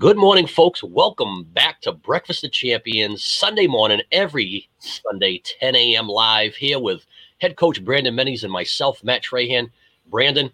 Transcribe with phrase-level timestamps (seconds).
[0.00, 0.82] Good morning, folks.
[0.82, 6.08] Welcome back to Breakfast of Champions Sunday morning, every Sunday, 10 a.m.
[6.08, 7.04] live here with
[7.36, 9.70] head coach Brandon Mennies and myself, Matt Trahan.
[10.06, 10.50] Brandon,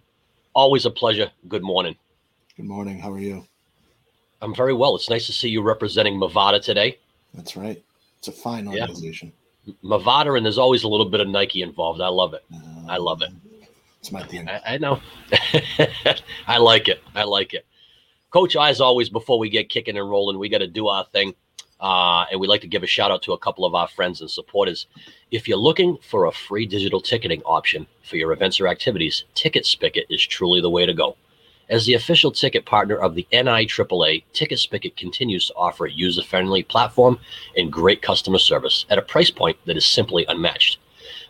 [0.52, 1.30] always a pleasure.
[1.46, 1.95] Good morning.
[2.56, 2.98] Good morning.
[2.98, 3.46] How are you?
[4.42, 4.96] I'm very well.
[4.96, 6.98] It's nice to see you representing Movada today.
[7.33, 7.80] That's right.
[8.19, 9.33] It's a fine organization.
[9.64, 9.74] Yeah.
[9.84, 12.00] Movada, and there's always a little bit of Nike involved.
[12.00, 12.42] I love it.
[12.52, 13.30] Uh, I love it.
[14.00, 14.48] It's my thing.
[14.48, 15.00] I, I know.
[16.48, 17.00] I like it.
[17.14, 17.64] I like it.
[18.30, 21.34] Coach, as always, before we get kicking and rolling, we got to do our thing.
[21.78, 24.20] Uh, and we'd like to give a shout out to a couple of our friends
[24.20, 24.86] and supporters.
[25.30, 29.64] If you're looking for a free digital ticketing option for your events or activities, Ticket
[29.64, 31.16] Spicket is truly the way to go.
[31.68, 36.22] As the official ticket partner of the NIAAA, Ticket Spicket continues to offer a user
[36.22, 37.18] friendly platform
[37.56, 40.78] and great customer service at a price point that is simply unmatched.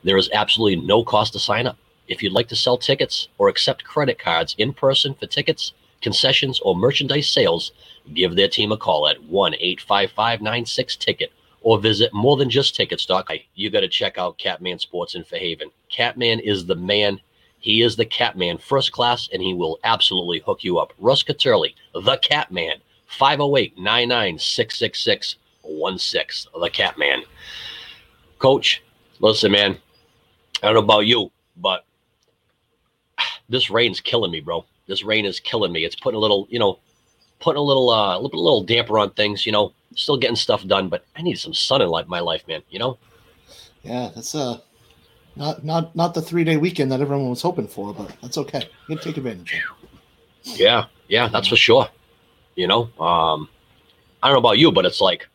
[0.05, 1.79] There is absolutely no cost to sign up.
[2.07, 6.61] If you'd like to sell tickets or accept credit cards in person for tickets, concessions,
[6.61, 7.73] or merchandise sales,
[8.15, 12.79] give their team a call at 1 855 96 Ticket or visit more than just
[12.79, 13.39] morethanjusttickets.com.
[13.57, 15.71] You got to check out Catman Sports in Fairhaven.
[15.89, 17.21] Catman is the man.
[17.59, 20.93] He is the Catman first class, and he will absolutely hook you up.
[21.01, 25.41] Russ Caterli, the Catman, 508 996 16.
[25.65, 27.25] The Catman.
[28.39, 28.81] Coach,
[29.19, 29.77] listen, man,
[30.63, 31.85] I don't know about you, but
[33.49, 35.85] this rain's killing me, bro this rain is killing me.
[35.85, 36.79] It's putting a little, you know,
[37.41, 39.47] putting a little, uh, a little, little damper on things.
[39.47, 42.63] You know, still getting stuff done, but I need some sun in my life, man.
[42.71, 42.99] You know.
[43.83, 44.59] Yeah, that's uh,
[45.37, 48.69] not not not the three day weekend that everyone was hoping for, but that's okay.
[48.89, 49.63] You take advantage.
[50.43, 51.89] Yeah, yeah, that's for sure.
[52.55, 53.49] You know, um,
[54.23, 55.29] I don't know about you, but it's like,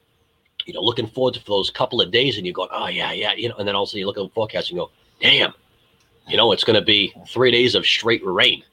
[0.66, 3.34] you know, looking forward to those couple of days, and you go, oh yeah, yeah,
[3.34, 4.90] you know, and then also you look at the forecast and go,
[5.22, 5.54] damn,
[6.28, 8.64] you know, it's going to be three days of straight rain.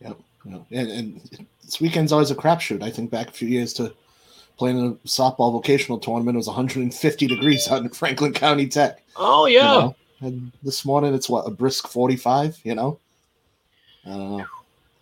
[0.00, 0.18] Yep.
[0.46, 0.62] Yep.
[0.70, 2.82] And, and this weekend's always a crapshoot.
[2.82, 3.94] I think back a few years to
[4.56, 6.36] playing a softball vocational tournament.
[6.36, 9.02] It was 150 degrees out in Franklin County Tech.
[9.16, 9.74] Oh yeah.
[9.74, 9.96] You know?
[10.20, 12.60] And this morning it's what a brisk 45.
[12.64, 12.98] You know.
[14.06, 14.44] Uh,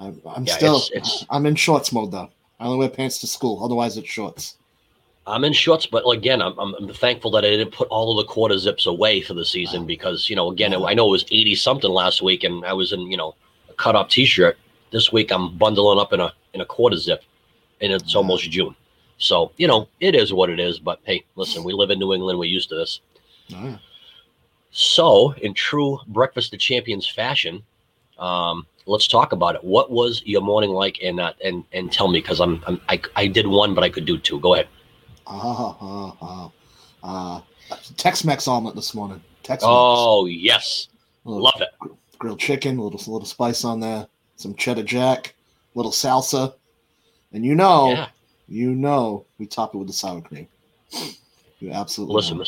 [0.01, 0.77] I'm, I'm yeah, still.
[0.77, 2.31] It's, it's, I'm in shorts mode though.
[2.59, 3.63] I only wear pants to school.
[3.63, 4.57] Otherwise, it's shorts.
[5.27, 8.25] I'm in shorts, but again, I'm, I'm, I'm, thankful that I didn't put all of
[8.25, 10.85] the quarter zips away for the season because you know, again, yeah.
[10.85, 13.35] I know it was 80 something last week, and I was in you know
[13.71, 14.59] a cut off t-shirt,
[14.91, 17.23] this week I'm bundling up in a in a quarter zip,
[17.81, 18.75] and it's almost June.
[19.19, 20.79] So you know it is what it is.
[20.79, 22.39] But hey, listen, we live in New England.
[22.39, 23.01] We're used to this.
[24.77, 27.63] So, in true Breakfast of Champions fashion,
[28.19, 29.63] um, let's talk about it.
[29.63, 30.99] What was your morning like?
[31.03, 33.89] And uh, and and tell me because I'm, I'm I, I did one, but I
[33.89, 34.41] could do two.
[34.41, 34.69] Go ahead.
[35.27, 36.49] Uh, uh, uh,
[37.05, 37.41] uh
[37.97, 39.23] Tex-Mex omelet this morning.
[39.45, 39.65] Tex-Mex.
[39.65, 40.89] Oh yes,
[41.25, 41.69] love it.
[42.19, 45.35] Grilled chicken, a little a little spice on there some cheddar jack,
[45.75, 46.55] little salsa,
[47.33, 48.09] and you know, yeah.
[48.49, 50.49] you know, we top it with the sour cream.
[51.61, 52.39] You absolutely listen.
[52.39, 52.45] Know.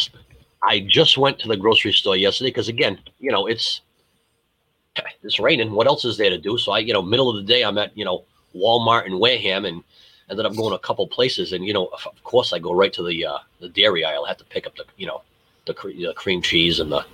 [0.63, 3.81] I just went to the grocery store yesterday because again, you know, it's
[5.23, 5.73] it's raining.
[5.73, 6.59] What else is there to do?
[6.59, 8.25] So I, you know, middle of the day, I'm at you know
[8.55, 9.83] Walmart in Wareham, and
[10.31, 13.03] ended up going a couple places, and you know, of course, I go right to
[13.03, 14.25] the uh, the dairy aisle.
[14.25, 15.23] I have to pick up the you know
[15.67, 17.05] the, cre- the cream cheese and the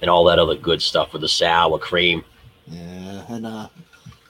[0.00, 2.24] and all that other good stuff with the sour cream.
[2.66, 3.68] Yeah, and uh,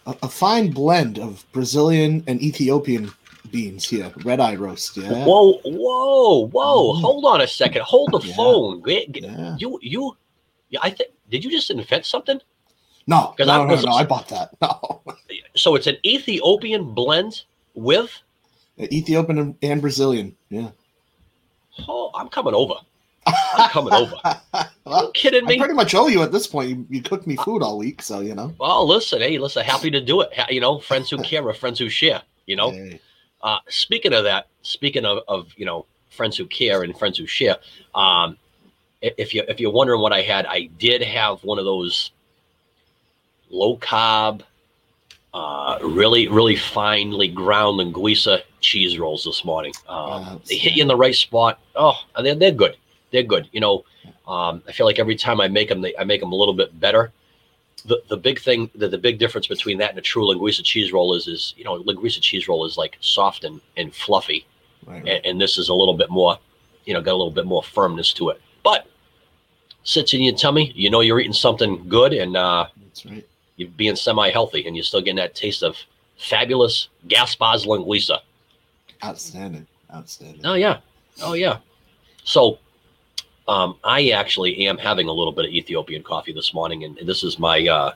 [0.07, 3.13] a, a fine blend of Brazilian and Ethiopian
[3.51, 4.13] beans here.
[4.25, 4.97] Red eye roast.
[4.97, 5.25] Yeah.
[5.25, 6.95] Whoa, whoa, whoa!
[6.95, 7.01] Mm.
[7.01, 7.83] Hold on a second.
[7.83, 8.35] Hold the yeah.
[8.35, 8.83] phone.
[8.87, 9.57] Yeah.
[9.59, 10.17] You, you,
[10.71, 10.81] yeah.
[10.83, 11.11] I think.
[11.31, 12.41] Did you just invent something?
[13.07, 14.51] No, no, I, no, no, I bought that.
[14.61, 15.03] No.
[15.57, 18.23] So it's an Ethiopian blend with
[18.79, 20.37] Ethiopian and Brazilian.
[20.51, 20.71] Yeah.
[21.89, 22.75] Oh, I'm coming over.
[23.27, 24.17] I'm coming over.
[24.85, 25.55] well, you kidding me?
[25.55, 26.71] I pretty much owe you at this point.
[26.71, 28.55] You, you cooked me food all week, so you know.
[28.59, 30.31] Well, listen, hey, listen, happy to do it.
[30.49, 32.23] You know, friends who care are friends who share.
[32.47, 32.71] You know.
[32.71, 33.01] Hey.
[33.43, 37.27] Uh, speaking of that, speaking of, of you know friends who care and friends who
[37.27, 37.57] share,
[37.95, 38.37] um,
[39.01, 42.13] if you if you're wondering what I had, I did have one of those
[43.51, 44.43] low carb,
[45.35, 49.73] uh, really really finely ground linguiça cheese rolls this morning.
[49.89, 51.59] Um, they hit you in the right spot.
[51.75, 52.77] Oh, they're they're good
[53.13, 53.49] they're good.
[53.53, 53.85] You know,
[54.27, 56.55] um, I feel like every time I make them, they, I make them a little
[56.55, 57.13] bit better.
[57.85, 60.93] The, the big thing, the, the big difference between that and a true linguiça cheese
[60.93, 64.47] roll is, is you know, linguiça cheese roll is like soft and, and fluffy,
[64.87, 65.07] right.
[65.07, 66.39] And, and, this is a little bit more,
[66.85, 68.41] you know, got a little bit more firmness to it.
[68.63, 68.87] But
[69.83, 73.27] sits in your tummy, you know, you're eating something good, and uh, that's right.
[73.57, 75.77] You're being semi-healthy, and you're still getting that taste of
[76.19, 78.19] fabulous Gaspar's linguiça.
[79.05, 80.41] Outstanding, outstanding.
[80.45, 80.79] Oh yeah,
[81.21, 81.59] oh yeah.
[82.23, 82.59] So
[83.49, 87.09] um, I actually am having a little bit of Ethiopian coffee this morning, and, and
[87.09, 87.93] this is my uh,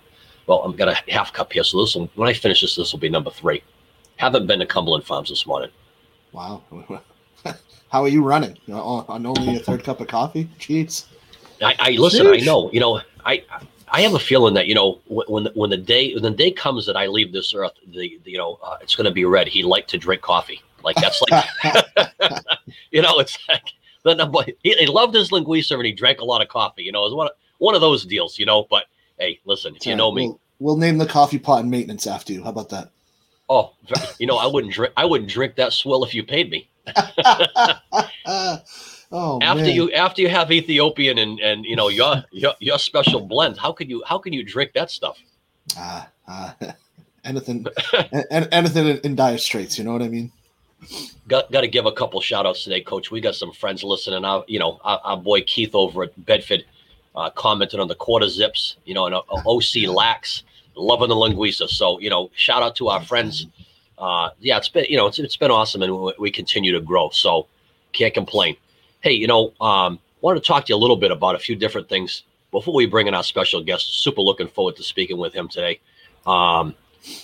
[0.46, 1.64] well, I've got a half cup here.
[1.64, 3.62] So this will, when I finish this, this will be number three.
[4.16, 5.70] Haven't been to Cumberland Farms this morning.
[6.32, 6.62] Wow.
[7.88, 8.56] How are you running?
[8.70, 10.48] On only a third cup of coffee?
[10.58, 11.06] Jeez.
[11.62, 12.26] I, I listen.
[12.26, 12.42] Sheesh.
[12.42, 12.70] I know.
[12.72, 13.00] You know.
[13.24, 13.44] I
[13.88, 16.50] I have a feeling that you know when the, when the day when the day
[16.50, 19.24] comes that I leave this earth, the, the you know uh, it's going to be
[19.24, 19.48] red.
[19.48, 20.60] He liked to drink coffee.
[20.82, 21.44] Like that's like,
[22.90, 23.72] you know, it's like
[24.06, 24.38] the number.
[24.62, 26.84] He, he, loved his linguiça and he drank a lot of coffee.
[26.84, 28.38] You know, it was one of, one of those deals.
[28.38, 28.84] You know, but
[29.18, 32.32] hey, listen, if you know me, we'll, we'll name the coffee pot and maintenance after
[32.32, 32.42] you.
[32.42, 32.90] How about that?
[33.48, 33.74] Oh,
[34.18, 34.92] you know, I wouldn't drink.
[34.96, 36.68] I wouldn't drink that swill if you paid me.
[39.12, 39.74] oh, after man.
[39.74, 43.72] you after you have Ethiopian and and you know your your your special blend, how
[43.72, 45.18] could you how can you drink that stuff?
[45.76, 46.72] Ah, uh, uh,
[47.24, 47.66] anything,
[48.30, 49.78] anything in, in dire straits.
[49.78, 50.32] You know what I mean?
[51.28, 53.10] Got got to give a couple shout outs today, Coach.
[53.10, 54.24] We got some friends listening.
[54.24, 56.64] Our, you know, our, our boy Keith over at Bedford
[57.14, 58.76] uh, commented on the quarter zips.
[58.84, 60.44] You know, and uh, OC Lax
[60.76, 61.68] loving the linguiça.
[61.68, 63.46] So you know, shout out to our friends.
[63.98, 66.80] Uh, yeah, it's been you know it's, it's been awesome, and we, we continue to
[66.80, 67.10] grow.
[67.10, 67.46] So
[67.92, 68.56] can't complain.
[69.00, 71.56] Hey, you know, um, wanted to talk to you a little bit about a few
[71.56, 74.02] different things before we bring in our special guest.
[74.02, 75.80] Super looking forward to speaking with him today.
[76.26, 76.74] Um,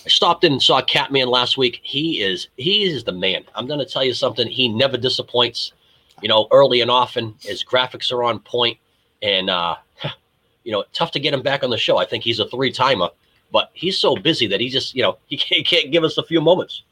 [0.05, 1.79] I stopped in and saw Catman last week.
[1.83, 3.43] He is he is the man.
[3.55, 4.47] I'm going to tell you something.
[4.47, 5.73] He never disappoints.
[6.21, 8.77] You know, early and often, his graphics are on point,
[9.21, 9.75] and uh,
[10.63, 11.97] you know, tough to get him back on the show.
[11.97, 13.09] I think he's a three timer,
[13.51, 16.17] but he's so busy that he just you know he can't, he can't give us
[16.17, 16.83] a few moments.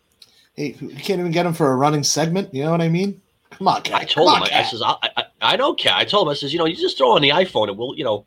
[0.55, 2.53] Hey, you can't even get him for a running segment.
[2.53, 3.21] You know what I mean?
[3.51, 4.01] Come on, Cat.
[4.01, 4.43] I told Come him.
[4.43, 5.93] On, I, I says I, I, I don't care.
[5.93, 7.95] I told him I says you know you just throw on the iPhone and we'll
[7.95, 8.25] you know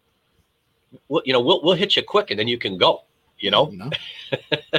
[1.08, 3.02] we'll, you know we'll we'll hit you quick and then you can go.
[3.44, 3.66] You know.
[3.66, 3.90] Know?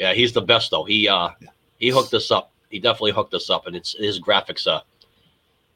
[0.00, 0.82] yeah, he's the best though.
[0.82, 1.48] He uh yeah.
[1.78, 2.50] he hooked us up.
[2.70, 4.66] He definitely hooked us up, and it's his graphics.
[4.66, 4.80] Uh,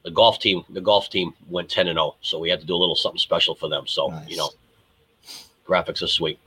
[0.03, 2.67] the golf team, the golf team went ten and zero, oh, so we had to
[2.67, 3.87] do a little something special for them.
[3.87, 4.29] So nice.
[4.29, 4.51] you know,
[5.65, 6.41] graphics are sweet.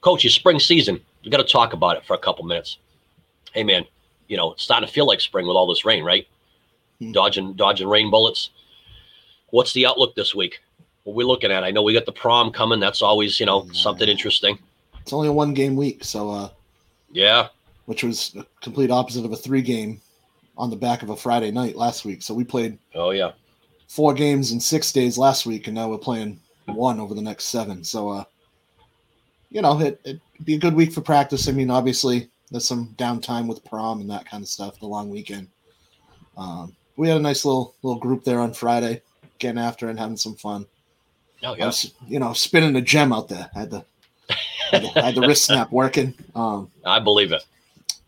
[0.00, 2.78] Coach, your spring season, we got to talk about it for a couple minutes.
[3.52, 3.84] Hey man,
[4.28, 6.26] you know it's starting to feel like spring with all this rain, right?
[6.98, 7.12] Hmm.
[7.12, 8.48] Dodging dodging rain bullets.
[9.50, 10.62] What's the outlook this week?
[11.04, 11.64] What we're looking at?
[11.64, 12.80] I know we got the prom coming.
[12.80, 14.58] That's always you know something interesting.
[15.00, 16.48] It's only a one game week, so uh,
[17.10, 17.48] yeah,
[17.86, 20.00] which was a complete opposite of a three game
[20.56, 22.22] on the back of a Friday night last week.
[22.22, 22.78] So we played.
[22.94, 23.32] Oh yeah.
[23.88, 27.46] Four games in six days last week, and now we're playing one over the next
[27.46, 27.84] seven.
[27.84, 28.24] So, uh,
[29.50, 31.48] you know, it, it'd be a good week for practice.
[31.48, 35.10] I mean, obviously, there's some downtime with prom and that kind of stuff, the long
[35.10, 35.48] weekend.
[36.36, 39.02] Um, we had a nice little little group there on Friday,
[39.38, 40.66] getting after and having some fun.
[41.42, 41.66] Oh yeah.
[41.66, 43.50] Was, you know, spinning a gem out there.
[43.54, 43.84] I had the
[44.70, 46.14] had the, had the wrist snap working.
[46.34, 47.44] Um, I believe it.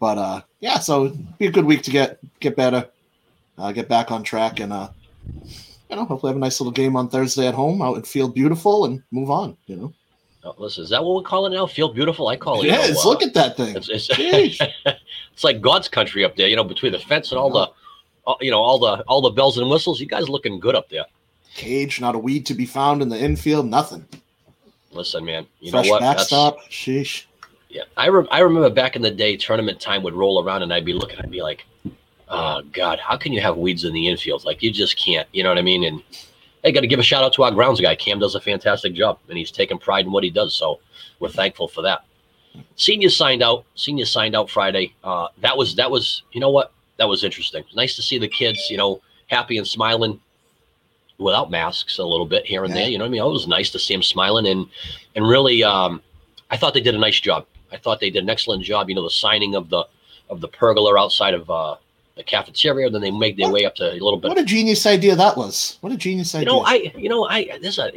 [0.01, 2.89] But uh, yeah, so be a good week to get get better,
[3.59, 4.89] uh, get back on track, and uh,
[5.91, 8.35] you know, hopefully have a nice little game on Thursday at home out in Field
[8.35, 9.57] Beautiful and move on.
[9.67, 9.93] You know.
[10.43, 11.67] Oh, listen, is that what we call it now?
[11.67, 12.29] Field Beautiful?
[12.29, 12.67] I call it.
[12.67, 13.75] Yes, you know, uh, look at that thing.
[13.77, 14.09] It's, it's,
[15.33, 16.49] it's, like God's country up there.
[16.49, 17.71] You know, between the fence and all the,
[18.27, 20.01] all, you know, all the all the bells and whistles.
[20.01, 21.07] You guys looking good up there.
[21.55, 23.67] Cage, not a weed to be found in the infield.
[23.67, 24.07] Nothing.
[24.91, 25.47] Listen, man.
[25.61, 26.01] You Fresh know what?
[26.01, 26.57] Backstop.
[26.57, 27.25] That's, Sheesh.
[27.69, 30.73] Yeah, I re- I remember back in the day, tournament time would roll around, and
[30.73, 31.67] I'd be looking, I'd be like,
[32.29, 34.45] "Oh God, how can you have weeds in the infield?
[34.45, 35.85] Like you just can't." You know what I mean?
[35.85, 36.03] And
[36.65, 37.97] I got to give a shout out to our grounds guy.
[37.97, 40.55] Cam does a fantastic job, and he's taking pride in what he does.
[40.55, 40.79] So
[41.19, 42.05] we're thankful for that.
[42.77, 43.65] Seniors signed out.
[43.75, 44.95] Seniors signed out Friday.
[45.03, 47.65] Uh, that was that was you know what that was interesting.
[47.75, 50.21] Nice to see the kids, you know, happy and smiling
[51.25, 52.83] without masks a little bit here and yeah.
[52.83, 52.91] there.
[52.91, 53.23] You know what I mean?
[53.23, 54.67] it was nice to see him smiling and
[55.17, 56.03] and really, um,
[56.51, 57.47] I thought they did a nice job.
[57.73, 58.89] I thought they did an excellent job.
[58.89, 59.85] You know, the signing of the
[60.29, 61.77] of the pergola outside of uh,
[62.17, 62.91] the cafeteria.
[62.91, 64.29] Then they make their what, way up to a little bit.
[64.29, 65.79] What a genius idea that was!
[65.81, 66.47] What a genius idea.
[66.47, 67.91] You know, I you know I there's a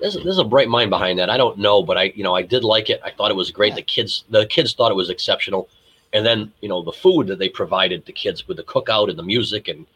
[0.00, 1.30] there's a, there's a bright mind behind that.
[1.30, 3.00] I don't know, but I you know I did like it.
[3.04, 3.70] I thought it was great.
[3.70, 3.76] Yeah.
[3.76, 5.68] The kids the kids thought it was exceptional.
[6.12, 9.18] And then you know the food that they provided the kids with the cookout and
[9.18, 9.86] the music and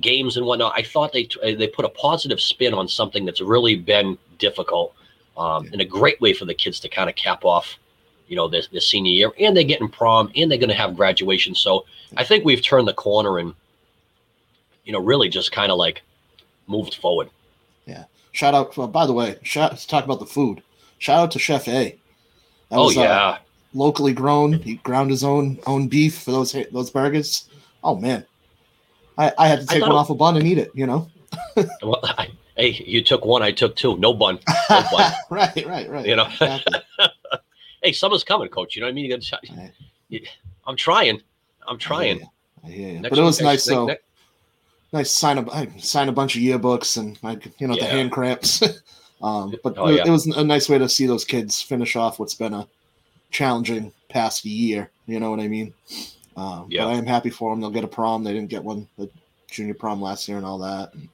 [0.00, 0.72] games and whatnot.
[0.76, 4.94] I thought they uh, they put a positive spin on something that's really been difficult,
[5.36, 5.70] um, yeah.
[5.72, 7.78] and a great way for the kids to kind of cap off,
[8.28, 9.32] you know, this, this senior year.
[9.40, 11.54] And they're getting prom, and they're going to have graduation.
[11.54, 11.86] So
[12.16, 13.54] I think we've turned the corner and,
[14.84, 16.02] you know, really just kind of like
[16.66, 17.30] moved forward.
[17.86, 18.04] Yeah.
[18.32, 18.76] Shout out.
[18.76, 20.62] Uh, by the way, shout, let's talk about the food.
[20.98, 21.96] Shout out to Chef A.
[22.68, 23.10] That oh was, uh, yeah.
[23.10, 23.38] Uh,
[23.74, 24.54] locally grown.
[24.54, 27.48] He ground his own own beef for those those burgers.
[27.84, 28.26] Oh man,
[29.18, 30.70] I, I had to take one off a bun and eat it.
[30.74, 31.08] You know.
[31.82, 33.96] well, I, hey, you took one, I took two.
[33.98, 34.38] No bun.
[34.70, 35.12] No bun.
[35.30, 36.06] right, right, right.
[36.06, 36.26] You know.
[36.26, 36.80] Exactly.
[37.82, 38.76] hey, summer's coming, coach.
[38.76, 39.06] You know what I mean?
[39.06, 39.18] You.
[39.56, 40.28] Right.
[40.66, 41.22] I'm trying.
[41.66, 42.26] I'm trying.
[42.64, 43.00] I hear you.
[43.02, 43.86] But it was nice though.
[43.86, 44.02] Next,
[44.92, 47.84] nice sign a I sign a bunch of yearbooks and like you know yeah.
[47.84, 48.62] the hand cramps.
[49.22, 50.04] um, but oh, yeah.
[50.06, 52.66] it was a nice way to see those kids finish off what's been a
[53.30, 54.90] challenging past year.
[55.06, 55.72] You know what I mean?
[56.36, 56.84] Um, Yeah.
[56.84, 57.60] But I am happy for them.
[57.60, 58.22] They'll get a prom.
[58.24, 59.08] They didn't get one, the
[59.50, 60.92] junior prom last year and all that.
[60.94, 61.08] And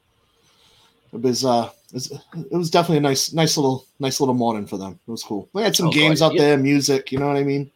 [1.12, 2.10] it was uh, it was,
[2.50, 4.98] it was definitely a nice, nice little, nice little morning for them.
[5.06, 5.48] It was cool.
[5.52, 6.26] We had some Oh, games God.
[6.26, 6.42] out Yeah.
[6.42, 7.12] there, music.
[7.12, 7.70] You know what I mean?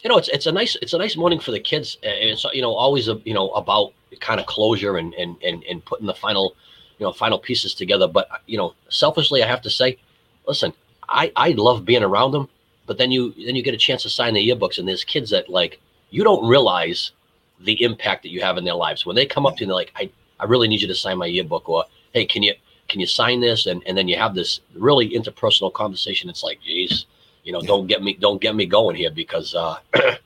[0.00, 1.98] you know, it's it's a nice it's a nice morning for the kids.
[2.04, 5.64] and It's you know always a, you know about kind of closure and and and
[5.64, 6.54] and putting the final
[6.98, 8.06] you know final pieces together.
[8.06, 9.98] But you know, selfishly, I have to say,
[10.46, 10.72] listen,
[11.08, 12.48] I I love being around them.
[12.86, 15.30] But then you then you get a chance to sign the yearbooks, and there's kids
[15.30, 17.12] that like you don't realize
[17.60, 19.70] the impact that you have in their lives when they come up to you and
[19.70, 20.10] they're like, I
[20.40, 22.54] I really need you to sign my yearbook, or hey, can you
[22.88, 23.66] can you sign this?
[23.66, 26.30] And and then you have this really interpersonal conversation.
[26.30, 27.06] It's like, geez,
[27.44, 27.66] you know, Yeah.
[27.68, 29.76] don't get me don't get me going here because uh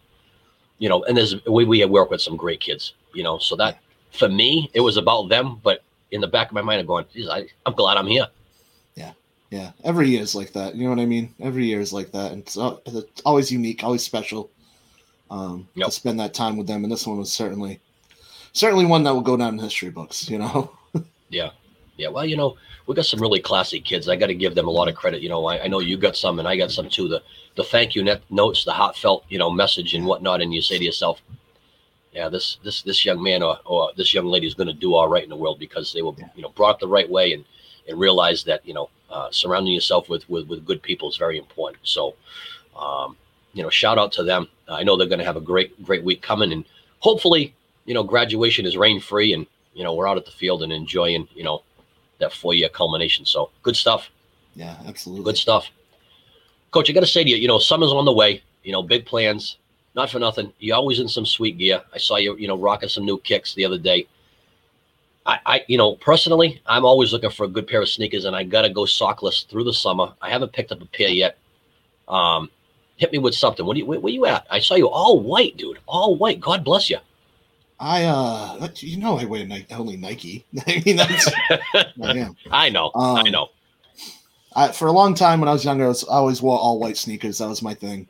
[0.78, 3.78] you know, and there's we we work with some great kids, you know, so that
[4.12, 7.06] for me it was about them, but in the back of my mind I'm going,
[7.14, 8.28] geez, I, I'm glad I'm here.
[8.96, 9.12] Yeah,
[9.50, 9.72] Yeah.
[9.84, 10.74] every year is like that.
[10.74, 11.34] You know what I mean?
[11.40, 14.50] Every year is like that, and it's, it's always unique, always special.
[15.32, 15.86] Um, Yep.
[15.86, 17.80] to spend that time with them, and this one was certainly,
[18.52, 20.28] certainly one that will go down in history books.
[20.28, 20.72] You know?
[21.30, 21.50] Yeah.
[21.96, 22.08] Yeah.
[22.08, 24.06] Well, you know, we got some really classy kids.
[24.06, 25.22] I got to give them a lot of credit.
[25.22, 27.08] You know, I, I know you got some and I got some too.
[27.08, 27.22] The
[27.56, 30.42] the thank you net notes, the heartfelt, you know, message and whatnot.
[30.42, 31.22] And you say to yourself,
[32.12, 34.94] yeah, this this this young man or, or this young lady is going to do
[34.94, 36.28] all right in the world because they were, Yeah.
[36.36, 37.44] you know, brought the right way and
[37.88, 41.38] and realize that, you know, uh, surrounding yourself with, with with good people is very
[41.38, 41.80] important.
[41.88, 42.14] So,
[42.76, 43.16] um,
[43.52, 44.48] you know, shout out to them.
[44.68, 46.64] I know they're going to have a great great week coming and
[47.00, 47.54] hopefully,
[47.84, 50.72] you know, graduation is rain free and you know we're out at the field and
[50.72, 51.62] enjoying, you know,
[52.18, 53.24] that four year culmination.
[53.24, 54.10] So good stuff.
[54.54, 55.24] Yeah, absolutely.
[55.24, 55.70] Good stuff.
[56.70, 58.42] Coach, I got to say to you, you know, summer's on the way.
[58.62, 59.58] You know, big plans.
[59.94, 60.52] Not for nothing.
[60.58, 61.82] You're always in some sweet gear.
[61.92, 64.06] I saw you, you know, rocking some new kicks the other day.
[65.26, 68.34] I, I, you know, personally, I'm always looking for a good pair of sneakers, and
[68.34, 70.14] I gotta go sockless through the summer.
[70.20, 71.38] I haven't picked up a pair yet.
[72.08, 72.50] Um,
[72.96, 73.64] hit me with something.
[73.66, 74.46] What do you, where, where you at?
[74.50, 75.78] I saw you all white, dude.
[75.86, 76.40] All white.
[76.40, 76.98] God bless you.
[77.80, 80.44] I uh, that- you know, I wear Nike, only Nike.
[80.66, 82.28] I mean, that's I.
[82.50, 82.90] I know.
[82.94, 83.48] I Um, know.
[84.54, 86.78] I, for a long time when I was younger, I, was, I always wore all
[86.78, 87.38] white sneakers.
[87.38, 88.06] That was my thing.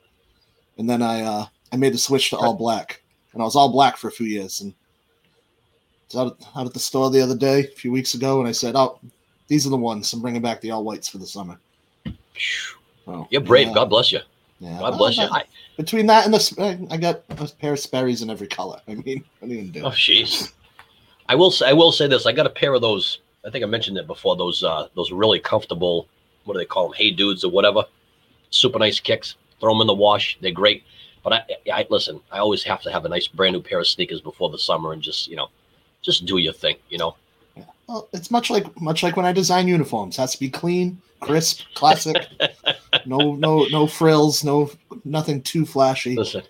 [0.76, 3.70] And then I uh, I made the switch to all black, and I was all
[3.70, 4.60] black for a few years.
[4.60, 4.74] And
[5.64, 8.40] I was out at, out at the store the other day, a few weeks ago,
[8.40, 8.98] and I said, "Oh,
[9.46, 10.12] these are the ones.
[10.12, 11.58] I'm bringing back the all whites for the summer."
[13.06, 13.72] Oh, You're brave.
[13.74, 14.20] God bless you.
[14.62, 14.78] Yeah.
[14.78, 15.25] God bless you.
[15.25, 15.45] I,
[15.76, 18.81] Between that and the, I got a pair of Sperry's in every color.
[18.87, 19.83] I mean, what do you do?
[19.83, 20.52] Oh, jeez.
[21.28, 22.26] I will say, I will say this.
[22.26, 23.19] I got a pair of those.
[23.45, 24.37] I think I mentioned it before.
[24.37, 26.07] Those uh, those really comfortable.
[26.45, 26.97] What do they call them?
[26.97, 27.85] Hey dudes or whatever.
[28.50, 29.35] Super nice kicks.
[29.61, 30.38] Throw them in the wash.
[30.40, 30.85] They're great.
[31.25, 31.42] But I,
[31.73, 32.21] I listen.
[32.31, 34.92] I always have to have a nice brand new pair of sneakers before the summer
[34.92, 35.49] and just you know,
[36.02, 36.76] just do your thing.
[36.88, 37.16] You know.
[37.92, 40.16] Well, it's much like much like when I design uniforms.
[40.16, 42.16] Has to be clean, crisp, classic.
[43.06, 44.42] no, no, no frills.
[44.42, 44.70] No,
[45.04, 46.16] nothing too flashy.
[46.16, 46.42] Listen.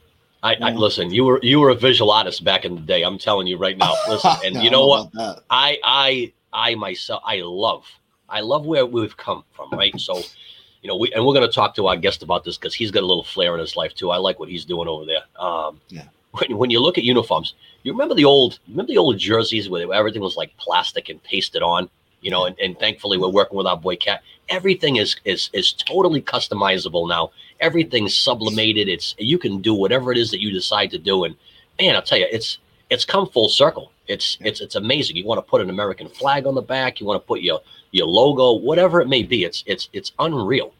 [0.44, 1.10] I, I listen.
[1.10, 3.02] You were you were a visual artist back in the day.
[3.02, 3.92] I'm telling you right now.
[4.08, 5.10] Listen, and you know what?
[5.50, 7.86] I I I myself I love
[8.28, 9.98] I love where we've come from, right?
[9.98, 10.18] So,
[10.80, 12.92] you know, we and we're going to talk to our guest about this because he's
[12.92, 14.10] got a little flair in his life too.
[14.10, 15.22] I like what he's doing over there.
[15.44, 16.04] Um, Yeah.
[16.38, 19.92] When, when you look at uniforms, you remember the old remember the old jerseys where
[19.92, 22.46] everything was like plastic and pasted on, you know.
[22.46, 24.22] And, and thankfully, we're working with our boy Cat.
[24.48, 27.32] Everything is is is totally customizable now.
[27.60, 28.88] Everything's sublimated.
[28.88, 31.24] It's you can do whatever it is that you decide to do.
[31.24, 31.36] And
[31.78, 32.58] man, I'll tell you, it's
[32.88, 33.92] it's come full circle.
[34.08, 35.16] It's it's it's amazing.
[35.16, 37.00] You want to put an American flag on the back.
[37.00, 37.60] You want to put your
[37.90, 39.44] your logo, whatever it may be.
[39.44, 40.72] It's it's it's unreal.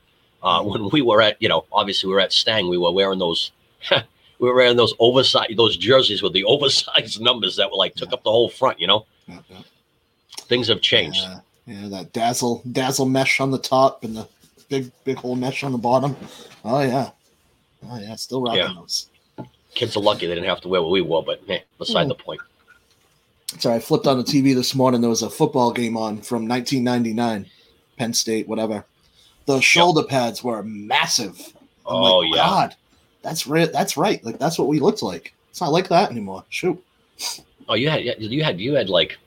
[0.42, 3.18] Uh, when we were at you know obviously we were at Stang, we were wearing
[3.18, 3.52] those.
[4.42, 8.12] we were wearing those oversized those jerseys with the oversized numbers that were like took
[8.12, 8.80] up the whole front.
[8.80, 9.60] You know, Yeah, yeah.
[10.48, 11.20] things have changed.
[11.22, 14.28] Yeah, yeah, that dazzle dazzle mesh on the top and the
[14.68, 16.16] big big hole mesh on the bottom.
[16.64, 17.10] Oh yeah,
[17.88, 18.74] oh yeah, still rocking Yeah.
[18.74, 19.08] those.
[19.74, 22.08] Kids are lucky they didn't have to wear what we wore, but eh, beside Hmm.
[22.08, 22.40] the point.
[23.58, 25.00] Sorry, I flipped on the TV this morning.
[25.00, 27.46] There was a football game on from 1999,
[27.96, 28.84] Penn State, whatever.
[29.46, 31.38] The shoulder pads were massive.
[31.86, 32.76] I'm Oh like, yeah, God,
[33.22, 33.72] that's right.
[33.72, 34.22] That's right.
[34.24, 35.34] Like that's what we looked like.
[35.50, 36.44] It's not like that anymore.
[36.48, 36.82] Shoot.
[37.68, 39.18] oh you had you had you had like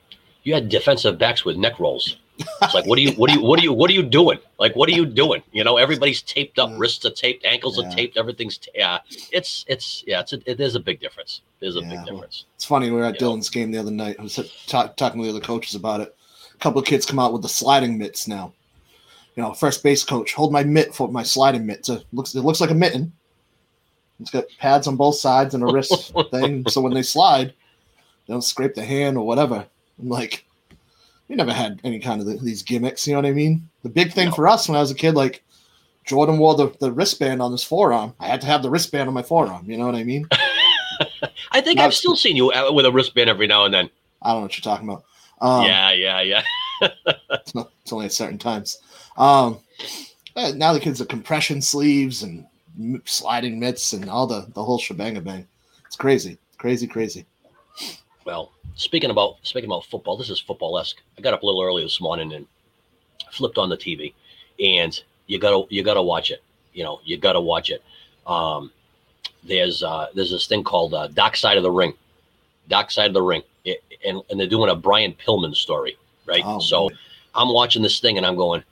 [0.42, 2.16] you had defensive backs with neck rolls.
[2.38, 4.38] It's like, what are you, what are you, what are you, what are you doing?
[4.58, 5.42] Like, what are you doing?
[5.52, 6.76] You know, everybody's taped up, Yeah.
[6.78, 7.88] wrists are taped, ankles Yeah.
[7.88, 8.98] are taped, everything's, ta- yeah,
[9.32, 11.40] it's, it's, yeah, it's, a, it is a big difference.
[11.60, 12.44] There's a Yeah, big difference.
[12.54, 12.90] It's funny.
[12.90, 13.18] We were at.
[13.18, 14.16] Dylan's game the other night.
[14.18, 16.14] I was ta- talking to the other coaches about it.
[16.54, 18.52] A couple of kids come out with the sliding mitts now.
[19.34, 21.86] You know, first base coach, hold my mitt for my sliding mitt.
[21.86, 23.12] So it looks it looks like a mitten.
[24.20, 26.66] It's got pads on both sides and a wrist thing.
[26.68, 27.48] So when they slide,
[28.26, 29.66] they don't scrape the hand or whatever.
[30.00, 30.44] I'm like,
[31.28, 33.06] we never had any kind of the, these gimmicks.
[33.06, 33.68] You know what I mean?
[33.82, 34.34] The big thing No.
[34.34, 35.42] for us when I was a kid, like
[36.04, 38.14] Jordan wore the, the wristband on his forearm.
[38.20, 39.68] I had to have the wristband on my forearm.
[39.70, 40.28] You know what I mean?
[41.52, 43.90] I think I've still seen you uh, with a wristband every now and then.
[44.22, 45.04] I don't know what you're talking about.
[45.40, 46.42] Um, yeah, yeah, yeah.
[47.30, 48.78] it's, not, it's only at certain times.
[49.16, 49.58] Um,
[50.36, 52.46] now the kids have compression sleeves and
[53.04, 55.46] sliding mitts and all the the whole shebang bang.
[55.86, 57.26] It's crazy, crazy, crazy.
[58.24, 61.00] Well, speaking about speaking about football, this is football esque.
[61.18, 62.46] I got up a little early this morning and
[63.30, 64.14] flipped on the TV,
[64.60, 66.42] and you gotta you gotta watch it.
[66.72, 67.82] You know, you gotta watch it.
[68.26, 68.70] Um,
[69.44, 71.94] there's uh, there's this thing called uh, Dark Side of the Ring,
[72.68, 76.42] Dark Side of the Ring, it, and and they're doing a Brian Pillman story, right?
[76.44, 76.96] Oh, so boy.
[77.34, 78.62] I'm watching this thing and I'm going,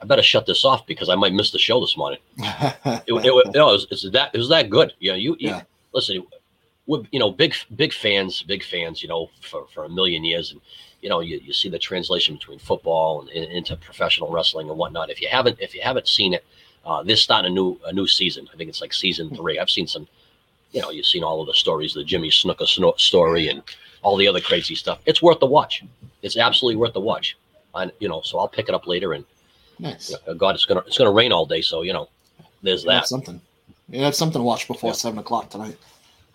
[0.00, 2.20] I better shut this off because I might miss the show this morning.
[2.38, 4.92] It, it, it, it was, it's that it was that good.
[4.98, 5.54] You know, you, you
[5.92, 6.24] listen.
[6.86, 9.02] We're you know big big fans, big fans.
[9.02, 10.60] You know, for, for a million years, and
[11.00, 14.78] you know you, you see the translation between football and, and into professional wrestling and
[14.78, 15.10] whatnot.
[15.10, 16.44] If you haven't if you haven't seen it,
[16.84, 18.48] uh, they're starting a new a new season.
[18.52, 19.58] I think it's like season three.
[19.58, 20.06] I've seen some.
[20.72, 23.62] You know, you've seen all of the stories, the Jimmy Snuka sno- story, and
[24.02, 25.00] all the other crazy stuff.
[25.06, 25.82] It's worth the watch.
[26.22, 27.36] It's absolutely worth the watch.
[27.74, 29.12] And you know, so I'll pick it up later.
[29.12, 29.24] And
[29.78, 30.14] nice.
[30.36, 32.08] God, it's gonna it's gonna rain all day, so you know,
[32.62, 32.90] there's that.
[32.92, 33.40] That's something.
[33.88, 34.94] Yeah, that's something to watch before Yeah.
[34.94, 35.76] seven o'clock tonight.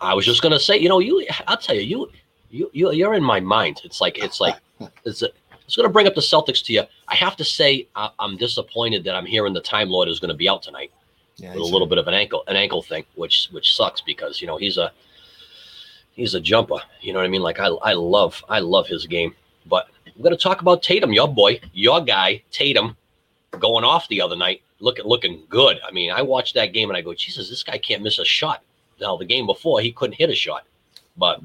[0.00, 1.26] I was just gonna say, you know, you.
[1.46, 2.10] I'll tell you, you,
[2.50, 3.80] you, you you're in my mind.
[3.84, 4.56] It's like it's like
[5.04, 5.22] it's.
[5.22, 5.28] A,
[5.64, 6.82] it's gonna bring up the Celtics to you.
[7.08, 10.34] I have to say, I, I'm disappointed that I'm hearing the Time Lord is gonna
[10.34, 10.90] be out tonight
[11.36, 14.40] Yeah, with a little bit of an ankle an ankle thing, which which sucks because
[14.40, 14.92] you know he's a
[16.12, 16.78] he's a jumper.
[17.00, 17.42] You know what I mean?
[17.42, 19.34] Like I I love I love his game.
[19.66, 22.96] But we're gonna talk about Tatum, your boy, your guy, Tatum,
[23.58, 25.80] going off the other night, looking looking good.
[25.86, 28.24] I mean, I watched that game and I go, Jesus, this guy can't miss a
[28.24, 28.62] shot.
[29.00, 30.64] Now the game before he couldn't hit a shot.
[31.16, 31.40] But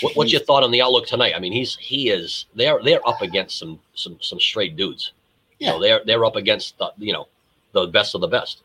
[0.00, 1.34] what, what's your thought on the outlook tonight?
[1.36, 5.12] I mean, he's he is they're they're up against some some some straight dudes.
[5.58, 7.28] You know, they're they're up against the you know
[7.72, 8.62] the best of the best.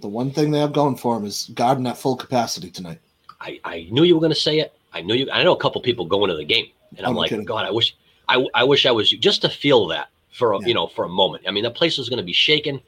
[0.00, 2.98] The one thing they have going for them is Garden at full capacity tonight.
[3.40, 4.72] I, I knew you were going to say it.
[4.92, 5.30] I knew you.
[5.32, 7.44] I know a couple people going to the game, and I'm no like, kidding.
[7.44, 7.96] God, I wish,
[8.28, 10.68] I, I wish I was you, just to feel that for a, Yeah.
[10.68, 11.44] you know for a moment.
[11.46, 12.80] I mean, the place is going to be shaken.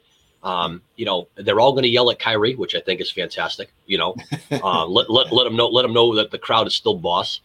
[0.43, 3.71] Um, you know, they're all going to yell at Kyrie, which I think is fantastic.
[3.87, 4.15] You know,
[4.63, 7.39] um, let let let them know let them know that the crowd is still boss.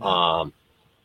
[0.00, 0.52] Um,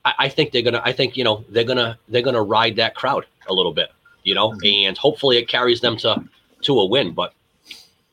[0.05, 0.81] I, I think they're gonna.
[0.83, 3.89] I think you know they're gonna they're gonna ride that crowd a little bit.
[4.23, 4.87] You know, Mhm.
[4.89, 6.23] and hopefully it carries them to
[6.63, 7.13] to a win.
[7.13, 7.33] But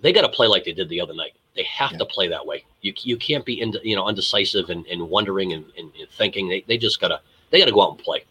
[0.01, 1.33] they got to play like they did the other night.
[1.55, 1.99] They have Yeah.
[1.99, 2.65] to play that way.
[2.83, 6.49] You you can't be ind- you know undecisive and, and wondering and, and, and thinking.
[6.49, 7.21] They, they just gotta
[7.51, 8.25] they gotta go out and play.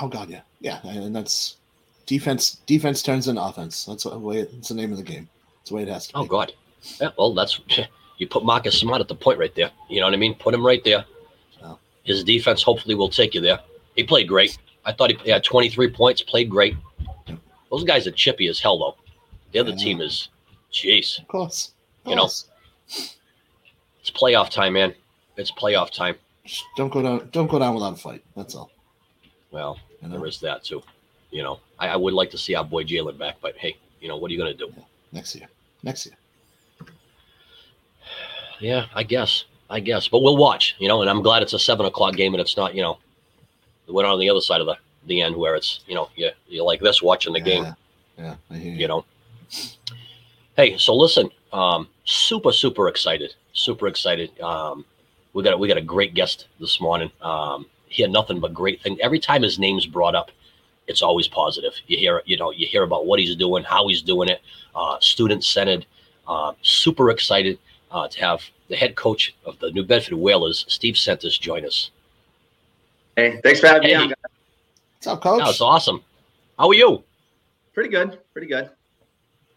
[0.00, 1.56] Oh god, yeah, yeah, and that's
[2.06, 2.58] defense.
[2.66, 3.84] Defense turns into offense.
[3.84, 4.40] That's the way.
[4.40, 5.28] It's the name of the game.
[5.60, 6.26] It's the way it has to oh, be.
[6.26, 6.52] Oh God,
[7.00, 7.10] yeah.
[7.18, 7.60] Well, that's
[8.18, 9.70] you put Marcus Smart at the point right there.
[9.88, 10.34] You know what I mean?
[10.34, 11.04] Put him right there.
[11.62, 11.78] Oh.
[12.04, 13.60] His defense hopefully will take you there.
[13.96, 14.58] He played great.
[14.84, 16.22] I thought he, had 23 points.
[16.22, 16.76] Played great.
[17.70, 18.96] Those guys are chippy as hell though.
[19.52, 19.76] The other Yeah.
[19.84, 20.28] team is,
[20.72, 21.72] jeez, Of course.
[22.04, 22.24] Of You know.
[22.26, 24.94] it's playoff time, man.
[25.36, 26.16] It's playoff time.
[26.76, 27.28] Don't go down.
[27.32, 28.24] Don't go down without a fight.
[28.34, 28.70] That's all.
[29.50, 30.08] Well, Know?
[30.18, 30.82] there is that too.
[31.30, 34.08] You know, I, I would like to see our boy Jalen back, but hey, you
[34.08, 34.72] know what are you gonna do?
[35.12, 35.48] Next year.
[35.82, 36.16] Next year.
[38.60, 39.44] Yeah, I guess.
[39.70, 40.08] I guess.
[40.08, 42.56] But we'll watch, you know, and I'm glad it's a seven o'clock game and it's
[42.56, 42.98] not, you know,
[43.86, 46.64] we're on the other side of the, the end where it's, you know, you you're
[46.64, 47.74] like this watching the game, Yeah.
[48.18, 48.34] Yeah.
[48.50, 48.78] I hear you.
[48.78, 49.04] you know.
[50.56, 53.34] Hey, so listen, um, super, super excited.
[53.52, 54.38] Super excited.
[54.40, 54.84] Um,
[55.32, 57.10] we got we got a great guest this morning.
[57.20, 58.98] Um, he had nothing but great things.
[59.02, 60.30] Every time his name's brought up,
[60.86, 61.72] it's always positive.
[61.86, 64.40] You hear, you know, you hear about what he's doing, how he's doing it.
[64.74, 65.86] Uh, student centered.
[66.26, 67.58] Uh, super excited
[67.90, 71.90] uh, to have the head coach of the New Bedford Whalers, Steve Sentis, join us.
[73.16, 73.96] Hey, thanks for having Hey.
[73.96, 74.08] me on.
[74.08, 74.16] guys.
[74.96, 75.42] What's up, coach?
[75.44, 76.02] That's awesome.
[76.58, 77.02] How are you?
[77.72, 78.18] Pretty good.
[78.32, 78.70] Pretty good.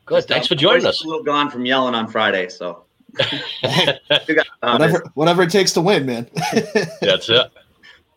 [0.06, 0.16] Good.
[0.18, 0.96] Just, Thanks uh, for joining voice us.
[1.00, 2.84] is A little gone from yelling on Friday, so
[3.62, 6.30] got um, whatever, whatever it takes to win, man.
[7.02, 7.52] That's it.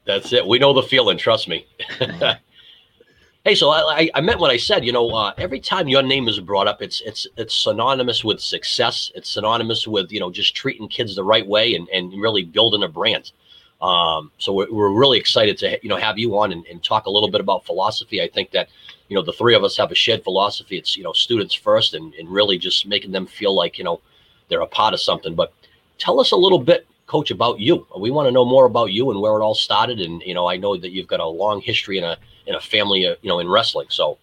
[0.04, 0.46] That's it.
[0.46, 1.16] We know the feeling.
[1.16, 1.66] Trust me.
[3.44, 4.84] hey, so I, I, I meant what I said.
[4.84, 8.40] You know, uh, every time your name is brought up, it's it's it's synonymous with
[8.40, 9.10] success.
[9.14, 12.82] It's synonymous with you know just treating kids the right way and, and really building
[12.82, 13.32] a brand.
[13.80, 17.06] Um, so we're, we're really excited to you know have you on and, and talk
[17.06, 18.20] a little bit about philosophy.
[18.20, 18.68] I think that
[19.08, 20.76] you know the three of us have a shared philosophy.
[20.76, 24.00] It's you know students first and, and really just making them feel like you know
[24.48, 25.34] they're a part of something.
[25.34, 25.54] But
[25.96, 29.11] tell us a little bit coach about you we want to know more about you
[29.11, 31.61] and where it all started and you know i know that you've got a long
[31.61, 32.14] history in a
[32.48, 34.18] in a family uh, you know in wrestling so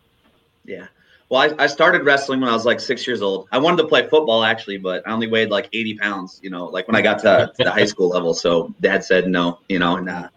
[0.66, 0.88] yeah.
[1.30, 3.48] Well, I, I started wrestling when I was like six years old.
[3.52, 6.66] I wanted to play football actually, but I only weighed like 80 pounds, you know,
[6.66, 8.34] like when I got to, to the high school level.
[8.34, 10.28] So dad said no, you know, and uh,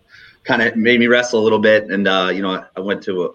[0.44, 1.90] kind of made me wrestle a little bit.
[1.90, 3.30] And, uh, you know, I went to, a,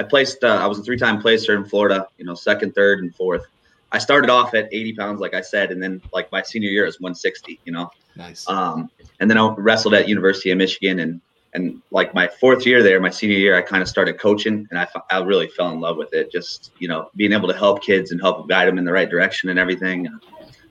[0.00, 2.98] I placed, uh, I was a three time placer in Florida, you know, second, third,
[2.98, 3.46] and fourth.
[3.94, 6.84] I started off at 80 pounds, like I said, and then like my senior year
[6.84, 7.60] is 160.
[7.64, 8.46] You know, Nice.
[8.48, 11.20] um, and then I wrestled at University of Michigan, and
[11.54, 14.78] and like my fourth year there, my senior year, I kind of started coaching, and
[14.80, 16.32] I I really fell in love with it.
[16.32, 19.08] Just you know, being able to help kids and help guide them in the right
[19.08, 20.08] direction and everything.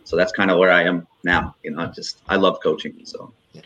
[0.04, 1.56] So that's kind of where I am now.
[1.64, 2.94] You know, just I love coaching.
[3.06, 3.62] So Yeah.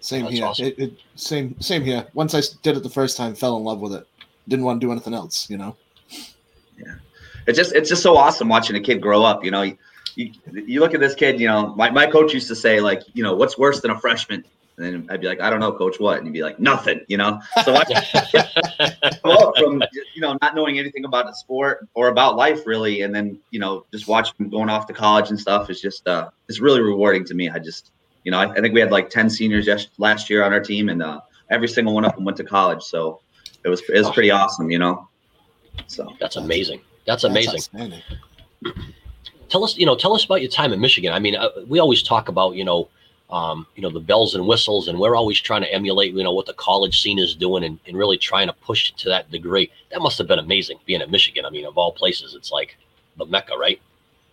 [0.00, 0.44] Same That's here.
[0.44, 0.66] awesome.
[0.66, 2.06] It, it, same same here.
[2.12, 4.06] Once I did it the first time, fell in love with it.
[4.48, 5.48] Didn't want to do anything else.
[5.48, 5.76] You know.
[7.50, 9.44] It's just it's just so awesome watching a kid grow up.
[9.44, 9.76] You know, you,
[10.14, 11.40] you, you look at this kid.
[11.40, 13.98] You know, my, my coach used to say like, you know, what's worse than a
[13.98, 14.44] freshman?
[14.76, 16.18] And then I'd be like, I don't know, coach, what?
[16.18, 17.00] And he'd be like, nothing.
[17.08, 17.82] You know, so I
[19.24, 19.82] up from
[20.14, 23.60] you know not knowing anything about the sport or about life really, and then you
[23.60, 26.80] know just watching him going off to college and stuff is just uh it's really
[26.80, 27.50] rewarding to me.
[27.50, 27.90] I just
[28.24, 30.60] you know I, I think we had like ten seniors yes, last year on our
[30.60, 33.20] team, and uh, every single one of them went to college, so
[33.64, 34.70] it was it was pretty awesome.
[34.70, 35.08] You know,
[35.86, 36.14] so.
[36.20, 36.80] That's amazing.
[37.10, 37.54] That's That's amazing.
[37.54, 38.02] outstanding.
[39.48, 41.12] tell us, you know, tell us about your time in Michigan.
[41.12, 42.88] I mean, uh, we always talk about, you know,
[43.30, 46.32] um, you know, the bells and whistles, and we're always trying to emulate, you know,
[46.32, 49.28] what the college scene is doing, and, and really trying to push it to that
[49.32, 49.70] degree.
[49.90, 51.44] That must have been amazing being at Michigan.
[51.44, 52.76] I mean, of all places, it's like
[53.18, 53.80] the mecca, right?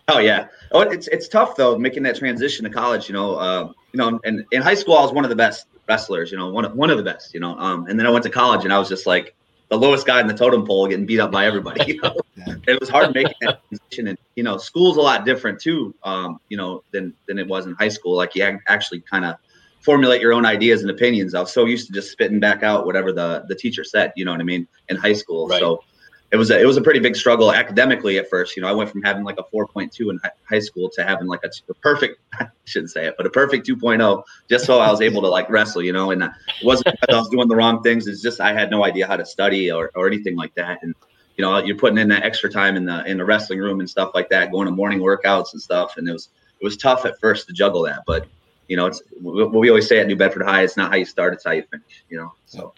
[0.06, 0.46] Oh yeah.
[0.70, 3.08] Oh, it's it's tough though making that transition to college.
[3.08, 5.66] You know, uh, you know, and in high school I was one of the best
[5.88, 6.30] wrestlers.
[6.30, 7.34] You know, one of, one of the best.
[7.34, 9.34] You know, um, and then I went to college and I was just like
[9.68, 11.84] the lowest guy in the totem pole, getting beat up by everybody.
[11.92, 12.54] You know, Yeah.
[12.68, 14.08] it was hard making that transition.
[14.08, 15.94] And you know, school's a lot different too.
[16.04, 18.16] Um, you know, than than it was in high school.
[18.16, 19.36] Like you actually kind of
[19.80, 21.34] formulate your own ideas and opinions.
[21.34, 24.12] I was so used to just spitting back out whatever the the teacher said.
[24.16, 24.66] You know what I mean?
[24.88, 25.60] In high school, Right.
[25.60, 25.82] so
[26.30, 28.54] it was a, it was a pretty big struggle academically at first.
[28.54, 31.40] You know, I went from having like a 4.2 in high school to having like
[31.42, 35.22] a perfect, I shouldn't say it, but a perfect 2.0 just so I was able
[35.22, 36.30] to like wrestle, you know, and it
[36.62, 38.06] wasn't I was doing the wrong things.
[38.06, 40.82] It's just, I had no idea how to study or, or anything like that.
[40.82, 40.94] And,
[41.36, 43.88] you know, you're putting in that extra time in the, in the wrestling room and
[43.88, 45.96] stuff like that, going to morning workouts and stuff.
[45.96, 46.28] And it was,
[46.60, 48.26] it was tough at first to juggle that, but
[48.66, 51.06] you know, it's what we always say at New Bedford High, it's not how you
[51.06, 52.34] start, it's how you finish, you know?
[52.44, 52.74] So.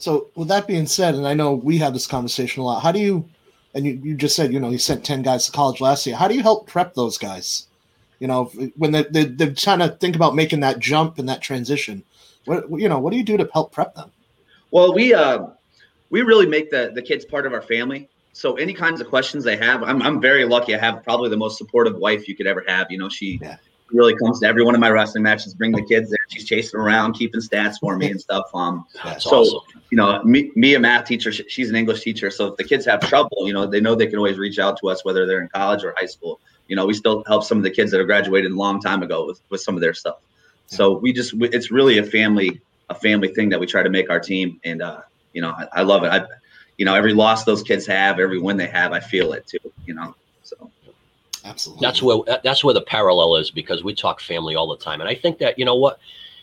[0.00, 2.80] So with that being said, and I know we have this conversation a lot.
[2.82, 3.28] How do you?
[3.74, 6.16] And you, you just said you know you sent ten guys to college last year.
[6.16, 7.68] How do you help prep those guys?
[8.18, 11.42] You know when they, they they're trying to think about making that jump and that
[11.42, 12.02] transition.
[12.46, 14.10] What you know what do you do to help prep them?
[14.70, 15.48] Well, we uh,
[16.08, 18.08] we really make the the kids part of our family.
[18.32, 20.74] So any kinds of questions they have, I'm I'm very lucky.
[20.74, 22.90] I have probably the most supportive wife you could ever have.
[22.90, 23.56] You know, she Yeah.
[23.92, 26.18] Really comes to every one of my wrestling matches, bring the kids there.
[26.28, 28.46] She's chasing around, keeping stats for me and stuff.
[28.54, 29.82] Um, That's So- awesome.
[29.90, 32.30] you know, me, me a math teacher, she's an English teacher.
[32.30, 34.78] So if the kids have trouble, you know, they know they can always reach out
[34.80, 36.40] to us, whether they're in college or high school.
[36.68, 39.02] You know, we still help some of the kids that have graduated a long time
[39.02, 40.18] ago with, with some of their stuff.
[40.66, 44.08] So we just, it's really a family, a family thing that we try to make
[44.08, 44.60] our team.
[44.64, 45.00] And, uh,
[45.32, 46.08] you know, I, I love it.
[46.12, 46.24] I,
[46.78, 49.58] you know, every loss those kids have, every win they have, I feel it too,
[49.84, 50.14] you know.
[51.44, 51.86] Absolutely.
[51.86, 55.08] That's where that's where the parallel is because we talk family all the time, and
[55.08, 55.98] I think that you know what,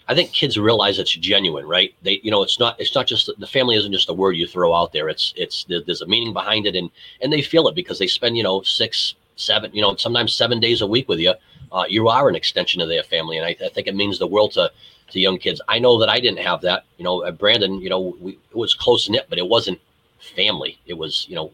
[0.08, 1.94] I think kids realize it's genuine, right?
[2.02, 4.48] They, you know, it's not it's not just the family isn't just a word you
[4.48, 5.10] throw out there.
[5.10, 6.90] It's it's there's a meaning behind it, and
[7.22, 10.60] and they feel it because they spend you know six, seven, you know, sometimes seven
[10.60, 11.34] days a week with you.
[11.72, 14.28] Uh, you are an extension of their family, and I, I think it means the
[14.28, 14.72] world to
[15.12, 15.62] to young kids.
[15.68, 16.86] I know that I didn't have that.
[16.98, 19.80] You know, at Brandon, you know, we it was close knit, but it wasn't
[20.20, 20.80] family.
[20.86, 21.52] It was you know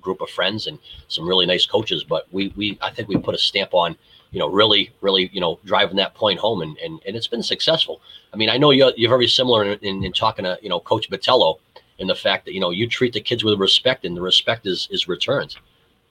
[0.00, 2.04] group of friends and some really nice coaches.
[2.04, 3.96] But we we I think we put a stamp on
[4.30, 7.42] you know really really you know driving that point home and and, and it's been
[7.42, 8.00] successful.
[8.32, 10.80] I mean I know you're you're very similar in, in, in talking to you know
[10.80, 11.58] Coach Batello
[11.98, 14.66] in the fact that you know you treat the kids with respect and the respect
[14.66, 15.56] is is returned.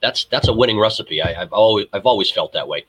[0.00, 1.20] That's that's a winning recipe.
[1.22, 2.84] I, I've always I've always felt that way.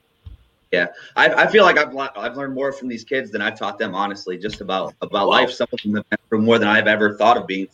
[0.72, 3.80] Yeah, I, I feel like I've I've learned more from these kids than I've taught
[3.80, 3.96] them.
[3.96, 5.34] Honestly, just about about Wow.
[5.34, 5.52] life.
[5.52, 7.68] Some of them have been through more than I've ever thought of being,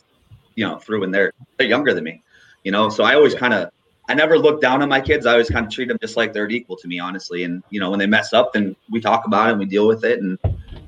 [0.54, 2.22] you know, through when they're they're younger than me.
[2.66, 3.70] You know, so I always kind of
[4.08, 5.24] I never look down on my kids.
[5.24, 7.44] I always kind of treat them just like they're equal to me, honestly.
[7.44, 9.86] And you know, when they mess up, then we talk about it and we deal
[9.86, 10.36] with it, and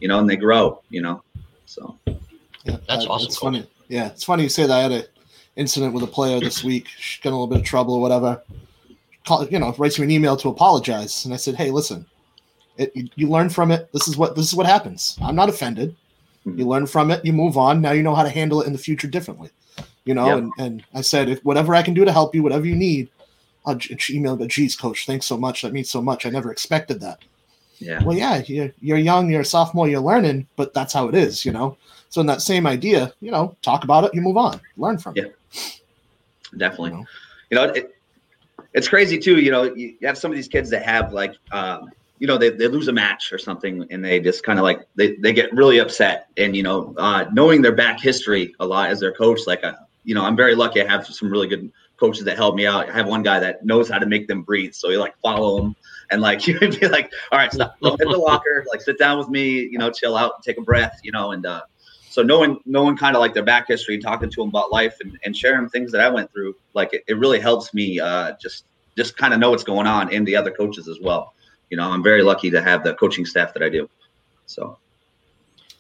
[0.01, 0.83] you know, and they grow.
[0.91, 1.23] You know,
[1.67, 1.97] so
[2.64, 3.71] Yeah, That's uh, awesome, It's funny.
[3.87, 4.77] Yeah, it's funny you say that.
[4.77, 5.05] I had an
[5.55, 6.88] incident with a player this week.
[6.88, 8.43] She got in a little bit of trouble or whatever.
[9.25, 12.07] Call, you know, writes me an email to apologize, and I said, "Hey, listen,
[12.77, 13.88] it, you, you learn from it.
[13.93, 15.17] This is what this is what happens.
[15.23, 15.95] I'm not offended.
[16.45, 17.25] You learn from it.
[17.25, 17.81] You move on.
[17.81, 19.51] Now you know how to handle it in the future differently.
[20.09, 20.38] You know." Yep.
[20.38, 23.09] And, and I said, if whatever I can do to help you, whatever you need.
[23.66, 25.61] I'll, j- emailed, but geez, coach, thanks so much.
[25.61, 26.25] That means so much.
[26.25, 27.18] I never expected that
[27.81, 31.14] yeah, well yeah you're, you're young you're a sophomore you're learning but that's how it
[31.14, 31.77] is you know
[32.09, 35.16] so in that same idea you know talk about it you move on learn from
[35.16, 35.38] it
[36.57, 36.90] definitely.
[36.90, 37.07] You know?
[37.51, 37.97] You know, it,
[38.75, 39.38] it's crazy too.
[39.38, 42.51] You know, you have some of these kids that have like, um, you know, they,
[42.51, 45.53] they lose a match or something and they just kind of like, they, they get
[45.53, 46.29] really upset.
[46.37, 49.75] And, you know, uh, knowing their back history a lot as their coach, like, uh,
[50.09, 50.81] you know, I'm very lucky.
[50.81, 52.88] I have some really good coaches that help me out.
[52.88, 54.73] I have one guy that knows how to make them breathe.
[54.73, 55.77] So you like follow him
[56.11, 59.29] and like you'd be like, all right, stop, hit the locker, like sit down with
[59.29, 61.61] me, you know, chill out, take a breath, you know, and uh,
[62.09, 65.18] so knowing knowing kind of like their back history, talking to them about life and,
[65.27, 68.64] and sharing things that I went through, like it, it really helps me uh, just
[68.97, 71.35] just kind of know what's going on in the other coaches as well.
[71.68, 73.90] You know, I'm very lucky to have the coaching staff that I do.
[74.47, 74.79] So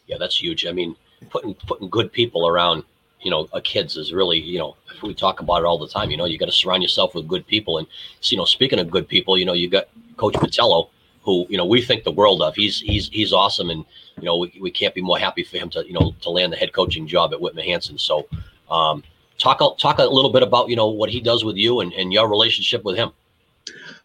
[0.06, 0.66] yeah, that's huge.
[0.66, 0.96] I mean,
[1.30, 2.84] putting putting good people around
[3.20, 6.10] you know, a kids is really, you know, we talk about it all the time.
[6.10, 7.78] You know, you got to surround yourself with good people.
[7.78, 7.86] And
[8.22, 10.88] you know, speaking of good people, you know, you got Coach Patello,
[11.22, 12.54] who you know we think the world of.
[12.54, 13.84] He's he's he's awesome, and
[14.18, 16.52] you know we, we can't be more happy for him to you know to land
[16.52, 17.98] the head coaching job at Whitman Hanson.
[17.98, 18.26] So,
[18.70, 19.02] um,
[19.36, 22.12] talk talk a little bit about you know what he does with you and, and
[22.12, 23.10] your relationship with him.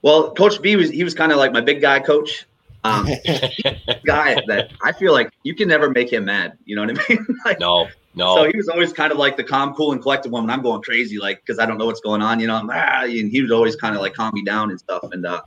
[0.01, 2.45] Well, Coach B was he was kind of like my big guy coach.
[2.85, 3.05] Um,
[4.05, 6.57] guy that I feel like you can never make him mad.
[6.65, 7.25] You know what I mean?
[7.45, 8.35] like, no, no.
[8.35, 10.61] So he was always kind of like the calm, cool, and collected one when I'm
[10.61, 12.39] going crazy, like because I don't know what's going on.
[12.39, 14.79] You know, I'm, ah, and he was always kind of like calm me down and
[14.79, 15.03] stuff.
[15.11, 15.41] And uh,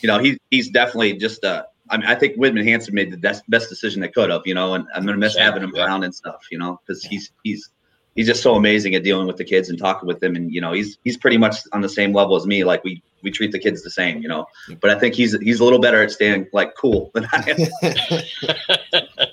[0.00, 3.16] you know, he's he's definitely just uh, I mean, I think Whitman Hanson made the
[3.16, 4.42] best best decision they could have.
[4.44, 5.84] You know, and I'm gonna miss yeah, having him yeah.
[5.84, 6.46] around and stuff.
[6.50, 7.68] You know, because he's he's
[8.16, 10.34] he's just so amazing at dealing with the kids and talking with them.
[10.36, 12.64] And you know, he's he's pretty much on the same level as me.
[12.64, 14.22] Like we we treat the kids the same.
[14.22, 14.46] You know,
[14.80, 19.20] but I think he's he's a little better at staying like cool than I am.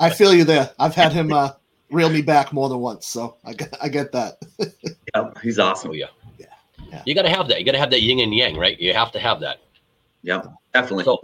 [0.00, 0.70] I feel you there.
[0.78, 1.50] I've had him uh,
[1.90, 4.38] reel me back more than once, so I get I get that.
[5.14, 5.90] yeah, he's awesome.
[5.90, 6.06] Oh, yeah.
[6.38, 6.46] yeah.
[6.90, 7.02] yeah.
[7.06, 7.58] You got to have that.
[7.60, 8.78] You got to have that yin and yang, right?
[8.80, 9.58] You have to have that.
[10.22, 11.04] Yeah, definitely.
[11.04, 11.20] So,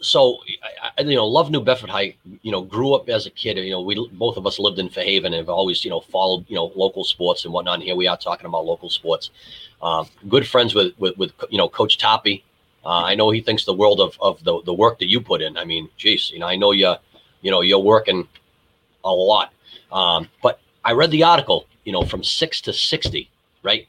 [0.00, 0.38] so
[0.98, 2.14] I, you know, love New Bedford High.
[2.42, 3.58] You know, grew up as a kid.
[3.58, 6.46] You know, we both of us lived in Fairhaven and have always, you know, followed
[6.48, 7.74] you know local sports and whatnot.
[7.74, 9.30] And here we are talking about local sports.
[9.82, 12.44] Um, good friends with, with with you know Coach Toppy.
[12.84, 15.42] Uh, I know he thinks the world of of the the work that you put
[15.42, 15.56] in.
[15.56, 16.94] I mean, geez, you know, I know you,
[17.40, 18.26] you know, you're working
[19.04, 19.52] a lot.
[19.92, 21.66] Um, but I read the article.
[21.84, 23.30] You know, from six to sixty,
[23.62, 23.88] right?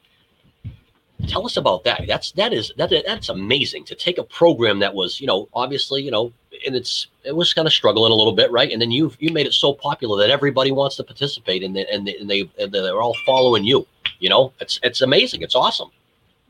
[1.28, 2.04] Tell us about that.
[2.08, 6.02] That's that is that that's amazing to take a program that was you know obviously
[6.02, 6.32] you know
[6.66, 8.70] and it's it was kind of struggling a little bit, right?
[8.70, 11.86] And then you you made it so popular that everybody wants to participate and they,
[11.86, 13.86] and they and they and they're all following you.
[14.18, 15.42] You know, it's it's amazing.
[15.42, 15.90] It's awesome.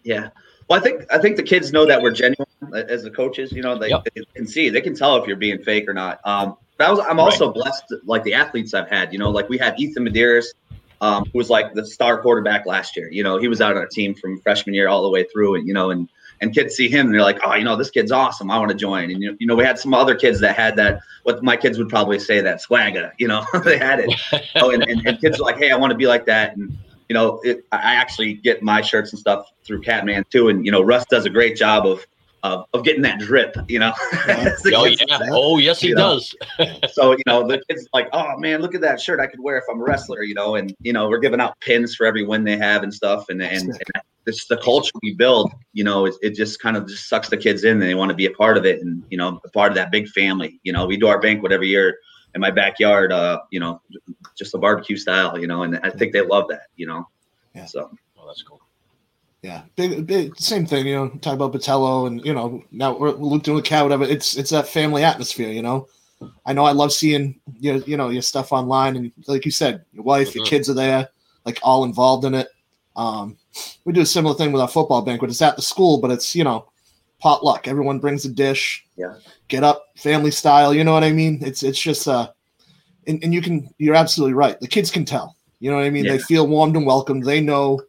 [0.05, 0.31] Yeah.
[0.73, 3.53] Well, I think I think the kids know that we're genuine as the coaches.
[3.53, 4.05] You know, they, yep.
[4.05, 6.19] they can see, they can tell if you're being fake or not.
[6.25, 7.57] Um, but I was I'm also right.
[7.57, 9.13] blessed, like the athletes I've had.
[9.13, 10.47] You know, like we had Ethan Medeiros,
[11.03, 13.11] um, who was like the star quarterback last year.
[13.13, 15.57] You know, he was out on our team from freshman year all the way through,
[15.57, 16.09] and you know, and
[16.41, 18.51] and kids see him and they're like, oh, you know, this kid's awesome.
[18.51, 19.11] I want to join.
[19.11, 21.01] And you know, we had some other kids that had that.
[21.25, 23.13] What my kids would probably say that swagger.
[23.19, 24.11] You know, they had it.
[24.57, 26.57] oh, and, and, and kids are like, hey, I want to be like that.
[26.57, 26.79] And
[27.13, 30.49] you know, it, I actually get my shirts and stuff through Catman too.
[30.49, 32.07] And you know, Russ does a great job of
[32.43, 33.93] of, of getting that drip, you know.
[34.29, 35.19] oh, yeah.
[35.31, 36.35] oh, yes, he does.
[36.91, 39.59] so, you know, the kids like, oh man, look at that shirt I could wear
[39.59, 42.25] if I'm a wrestler, you know, and you know, we're giving out pins for every
[42.25, 43.29] win they have and stuff.
[43.29, 46.89] And and, and it's the culture we build, you know, it, it just kind of
[46.89, 49.05] just sucks the kids in and they want to be a part of it and
[49.11, 50.59] you know, a part of that big family.
[50.63, 51.99] You know, we do our banquet every year
[52.35, 53.81] in my backyard, uh, you know,
[54.37, 57.09] just a barbecue style, you know, and I think they love that, you know.
[57.55, 57.67] Yeah.
[57.67, 58.61] So oh, that's cool.
[59.43, 60.87] Yeah, big, big, same thing.
[60.87, 64.05] You know, talk about Patello, and you know, now we're looped in with cat, whatever.
[64.05, 65.51] It's it's that family atmosphere.
[65.51, 65.89] You know,
[66.47, 69.85] I know I love seeing your you know your stuff online, and like you said,
[69.93, 70.39] your wife, mm-hmm.
[70.39, 71.09] your kids are there,
[71.45, 72.49] like all involved in it.
[72.95, 73.37] Um,
[73.85, 75.31] we do a similar thing with our football banquet.
[75.31, 76.71] It's at the school, but it's you know
[77.23, 77.69] potluck.
[77.69, 78.85] Everyone brings a dish.
[78.97, 79.15] Yeah.
[79.47, 80.75] Get up, family style.
[80.75, 81.39] You know what I mean?
[81.41, 82.29] It's it's just uh,
[83.07, 84.59] and, and you can you're absolutely right.
[84.61, 85.37] The kids can tell.
[85.61, 86.05] You know what I mean?
[86.05, 86.13] Yeah.
[86.13, 87.25] They feel warmed and welcomed.
[87.25, 87.81] They know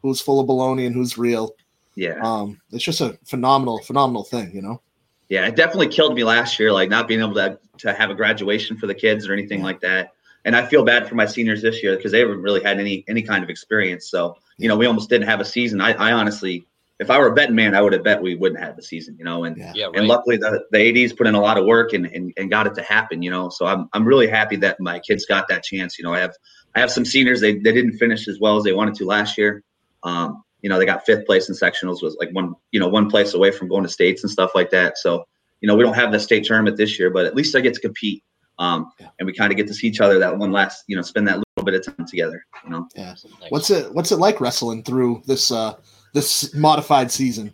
[0.00, 1.54] who's full of baloney and who's real.
[1.96, 2.20] Yeah.
[2.22, 4.80] Um, it's just a phenomenal, phenomenal thing, you know?
[5.28, 8.14] Yeah, it definitely killed me last year, like not being able to to have a
[8.14, 10.12] graduation for the kids or anything like that.
[10.44, 13.04] And I feel bad for my seniors this year because they haven't really had any
[13.08, 14.08] any kind of experience.
[14.08, 15.80] So, you know, we almost didn't have a season.
[15.80, 18.60] I, I honestly if I were a betting man, I would have bet we wouldn't
[18.60, 19.44] have the season, you know.
[19.44, 19.72] And yeah.
[19.74, 19.96] Yeah, right.
[19.96, 22.66] and luckily the, the ADs put in a lot of work and, and and got
[22.66, 23.48] it to happen, you know.
[23.50, 25.98] So I'm I'm really happy that my kids got that chance.
[25.98, 26.34] You know, I have
[26.74, 29.38] I have some seniors they, they didn't finish as well as they wanted to last
[29.38, 29.62] year.
[30.02, 33.08] Um, you know, they got fifth place in sectionals, was like one, you know, one
[33.08, 34.98] place away from going to states and stuff like that.
[34.98, 35.24] So,
[35.60, 37.74] you know, we don't have the state tournament this year, but at least I get
[37.74, 38.22] to compete.
[38.58, 39.08] Um, yeah.
[39.18, 41.28] and we kind of get to see each other that one last, you know, spend
[41.28, 42.88] that little bit of time together, you know?
[42.96, 43.14] Yeah.
[43.50, 45.74] What's it, what's it like wrestling through this, uh,
[46.16, 47.52] this modified season?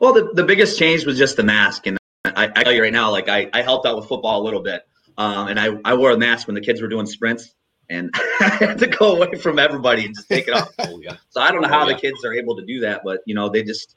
[0.00, 1.86] well, the, the biggest change was just the mask.
[1.86, 4.44] And I, I tell you right now, like I, I helped out with football a
[4.44, 4.82] little bit.
[5.18, 7.54] Um, and I, I wore a mask when the kids were doing sprints
[7.90, 8.10] and
[8.40, 10.72] I had to go away from everybody and just take it off.
[10.78, 11.16] oh, yeah.
[11.28, 11.94] So I don't know how oh, yeah.
[11.94, 13.96] the kids are able to do that, but you know, they just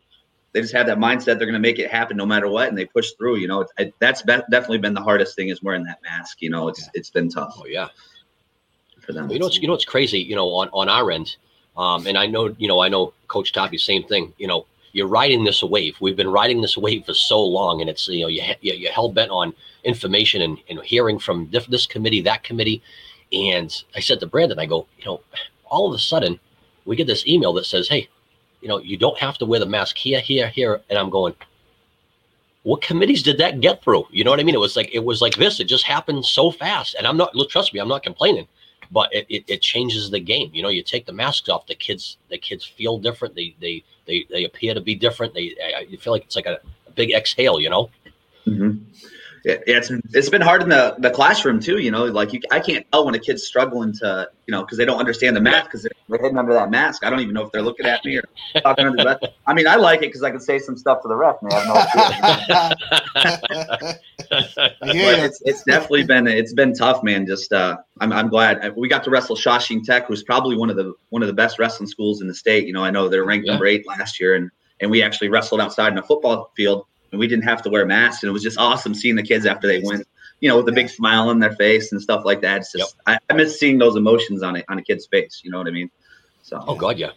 [0.51, 2.77] they just have that mindset they're going to make it happen no matter what, and
[2.77, 3.37] they push through.
[3.37, 6.41] You know, it, it, that's be- definitely been the hardest thing is wearing that mask.
[6.41, 6.89] You know, it's yeah.
[6.93, 7.55] it's been tough.
[7.57, 7.87] Oh yeah.
[9.01, 9.29] for them.
[9.29, 10.19] You know what's you know what's crazy.
[10.19, 11.35] You know on on our end,
[11.77, 14.33] um, and I know you know I know Coach Tarpey same thing.
[14.37, 15.97] You know you're riding this wave.
[15.99, 19.11] We've been riding this wave for so long, and it's you know you you're hell
[19.11, 22.81] bent on information and, and hearing from this, this committee, that committee.
[23.31, 25.21] And I said to Brandon, I go, you know,
[25.65, 26.39] all of a sudden
[26.85, 28.07] we get this email that says, hey,
[28.61, 30.81] you know, you don't have to wear the mask here, here, here.
[30.89, 31.35] And I'm going,
[32.63, 34.07] what committees did that get through?
[34.09, 34.55] You know what I mean?
[34.55, 35.59] It was like it was like this.
[35.59, 36.95] It just happened so fast.
[36.95, 38.47] And I'm not trust me, I'm not complaining,
[38.91, 40.49] but it, it, it changes the game.
[40.53, 43.35] You know, you take the masks off, the kids the kids feel different.
[43.35, 45.33] They they they they appear to be different.
[45.33, 47.59] They I, you feel like it's like a, a big exhale.
[47.59, 47.89] You know.
[48.45, 48.83] Mm-hmm
[49.45, 51.77] yeah, it's it's been hard in the, the classroom too.
[51.77, 54.79] You know, like you, I can't tell when a kid's struggling to, you know, because
[54.79, 57.05] they don't understand the math because they're hidden under that mask.
[57.05, 58.23] I don't even know if they're looking at me or
[58.61, 61.07] talking under the I mean, I like it because I can say some stuff to
[61.07, 61.35] the ref.
[61.43, 61.67] And they have
[63.77, 63.91] no
[64.31, 67.25] yeah, it's it's definitely been it's been tough, man.
[67.25, 70.75] Just uh, I'm I'm glad we got to wrestle Shawsheen Tech, who's probably one of
[70.75, 72.67] the one of the best wrestling schools in the state.
[72.67, 73.53] You know, I know they're ranked yeah.
[73.53, 74.49] number eight last year, and
[74.81, 77.85] and we actually wrestled outside in a football field and we didn't have to wear
[77.85, 78.23] masks.
[78.23, 80.05] And it was just awesome seeing the kids after they went,
[80.41, 82.57] you know, with a big smile on their face and stuff like that.
[82.57, 83.19] It's just, yep.
[83.29, 85.41] I, I, miss seeing those emotions on a, on a kid's face.
[85.43, 85.89] You know what I mean?
[86.43, 87.11] So, oh God, yeah.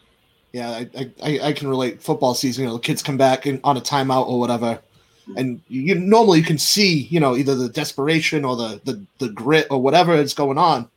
[0.52, 2.00] Yeah, I, I, I can relate.
[2.00, 4.80] Football season, you know, the kids come back in, on a timeout or whatever,
[5.36, 9.28] and you normally you can see, you know, either the desperation or the the, the
[9.30, 10.88] grit or whatever is going on.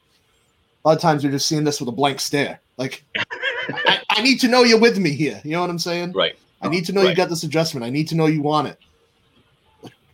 [0.83, 2.59] A lot of times you're just seeing this with a blank stare.
[2.77, 5.39] Like, I, I, need to know you're with me here.
[5.43, 6.13] You know what I'm saying?
[6.13, 6.35] Right.
[6.59, 7.11] I need to know right.
[7.11, 7.85] you got this adjustment.
[7.85, 8.79] I need to know you want it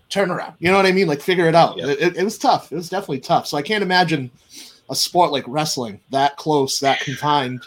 [0.09, 0.53] turn around.
[0.59, 1.07] You know what I mean?
[1.07, 1.77] Like figure it out.
[1.77, 1.87] Yeah.
[1.87, 2.71] It, it, was tough.
[2.71, 3.47] It was definitely tough.
[3.47, 4.31] So I can't imagine
[4.89, 7.63] a sport like wrestling that close, that confined.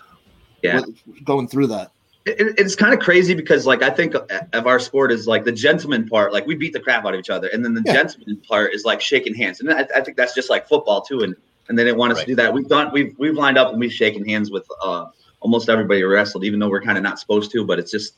[0.62, 0.82] Yeah,
[1.24, 1.90] going through that.
[2.26, 5.52] It, it's kind of crazy because like I think of our sport is like the
[5.52, 6.32] gentleman part.
[6.32, 7.94] Like we beat the crap out of each other, and then the yeah.
[7.94, 9.60] gentleman part is like shaking hands.
[9.60, 11.22] And I, I, think that's just like football too.
[11.22, 11.34] And
[11.68, 12.26] and they didn't want us right.
[12.26, 12.52] to do that.
[12.52, 15.06] We've done we've we've lined up and we've shaken hands with uh,
[15.40, 17.64] almost everybody wrestled, even though we're kind of not supposed to.
[17.64, 18.14] But it's just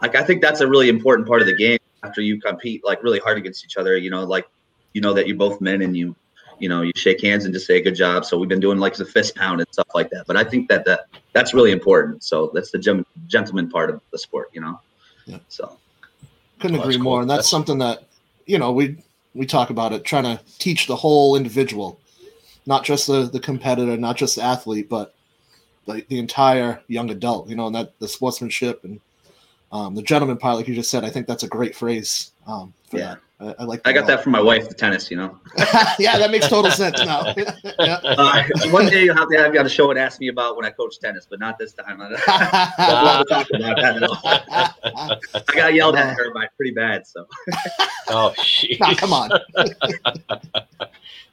[0.00, 3.02] like I think that's a really important part of the game after you compete like
[3.02, 4.48] really hard against each other, you know, like
[4.94, 6.16] you know that you're both men and you
[6.62, 8.24] you know you shake hands and just say good job.
[8.24, 10.26] So we've been doing like the fist pound and stuff like that.
[10.28, 12.22] But I think that that that's really important.
[12.22, 14.80] So that's the gem- gentleman part of the sport, you know.
[15.26, 15.38] Yeah.
[15.48, 15.76] So
[16.60, 17.02] couldn't agree cool.
[17.02, 18.04] more, and that's, that's something that
[18.46, 18.96] you know we
[19.34, 21.98] we talk about it, trying to teach the whole individual,
[22.64, 25.14] not just the the competitor, not just the athlete, but
[25.86, 27.48] the, the entire young adult.
[27.48, 29.00] You know, and that the sportsmanship and
[29.72, 32.31] um, the gentleman part, like you just said, I think that's a great phrase.
[32.46, 33.80] Um, yeah, I, I, like.
[33.84, 35.10] I got that from my wife, the tennis.
[35.10, 35.38] You know.
[35.98, 37.34] yeah, that makes total sense now.
[37.78, 38.00] yeah.
[38.02, 40.56] uh, one day you'll have to have you on the show and ask me about
[40.56, 42.00] when I coach tennis, but not this time.
[42.02, 44.20] I talk about that at all.
[44.24, 47.06] I got yelled at her by pretty bad.
[47.06, 47.26] So.
[48.08, 48.80] oh, shit!
[48.80, 49.30] Nah, come on.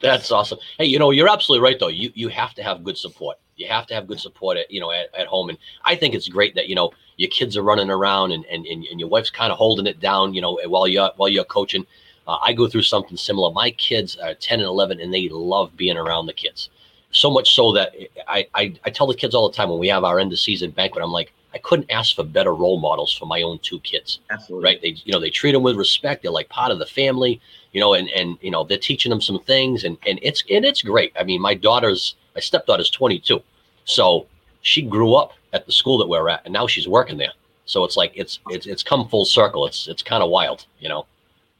[0.01, 0.59] That's awesome.
[0.77, 1.87] Hey, you know, you're absolutely right though.
[1.87, 3.37] You you have to have good support.
[3.59, 5.49] You have to have good support at you know at, at home.
[5.49, 8.65] And I think it's great that you know your kids are running around and and,
[8.65, 11.43] and, and your wife's kind of holding it down, you know, while you're while you're
[11.43, 11.85] coaching.
[12.29, 13.51] Uh, I go through something similar.
[13.51, 16.69] My kids are 10 and 11 and they love being around the kids.
[17.09, 17.95] So much so that
[18.27, 20.37] I, I, I tell the kids all the time when we have our end of
[20.37, 23.79] season banquet, I'm like, I couldn't ask for better role models for my own two
[23.79, 24.19] kids.
[24.29, 24.63] Absolutely.
[24.63, 24.79] Right.
[24.79, 26.21] They, you know, they treat them with respect.
[26.21, 27.41] They're like part of the family,
[27.71, 30.63] you know, and, and, you know, they're teaching them some things and, and it's, and
[30.63, 31.11] it's great.
[31.19, 33.41] I mean, my daughter's, my stepdaughter's 22.
[33.85, 34.27] So
[34.61, 37.33] she grew up at the school that we're at and now she's working there.
[37.65, 39.65] So it's like, it's, it's, it's come full circle.
[39.67, 41.05] It's, it's kind of wild, you know?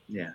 [0.08, 0.32] Yeah.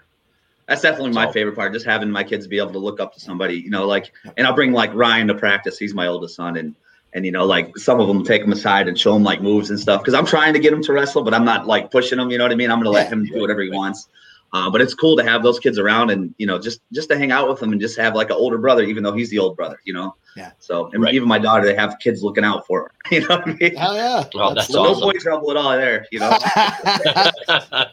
[0.69, 1.73] That's definitely my so, favorite part.
[1.73, 4.47] Just having my kids be able to look up to somebody, you know, like, and
[4.47, 5.79] I'll bring like Ryan to practice.
[5.79, 6.57] He's my oldest son.
[6.57, 6.75] And,
[7.15, 9.71] and you know, like some of them take him aside and show him like moves
[9.71, 12.19] and stuff because I'm trying to get him to wrestle, but I'm not like pushing
[12.19, 12.31] him.
[12.31, 12.71] You know what I mean?
[12.71, 14.09] I'm gonna let him do whatever he wants.
[14.55, 17.19] Uh, but it's cool to have those kids around and you know just just to
[17.19, 19.39] hang out with them and just have like an older brother, even though he's the
[19.39, 19.81] old brother.
[19.85, 20.15] You know.
[20.37, 20.53] Yeah.
[20.61, 21.13] So and right.
[21.13, 22.93] even my daughter, they have kids looking out for her.
[23.11, 23.75] You know what I mean?
[23.75, 24.25] Hell yeah.
[24.33, 25.01] Well, that's so awesome.
[25.01, 26.07] no boy trouble at all there.
[26.13, 26.31] You know.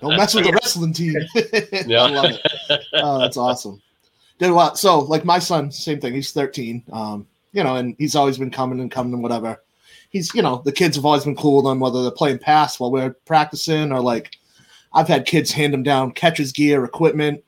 [0.02, 1.16] Don't mess with the wrestling team.
[1.88, 2.04] yeah.
[2.04, 2.82] I love it.
[2.94, 3.82] Oh, that's awesome.
[4.38, 4.78] Did a lot.
[4.78, 6.14] So like my son, same thing.
[6.14, 6.84] He's 13.
[6.94, 9.60] Um, you know, and he's always been coming and coming and whatever
[10.12, 12.80] he's you know the kids have always been cool with him whether they're playing pass
[12.80, 14.36] while we're practicing or like
[14.94, 17.44] I've had kids hand him down catches gear equipment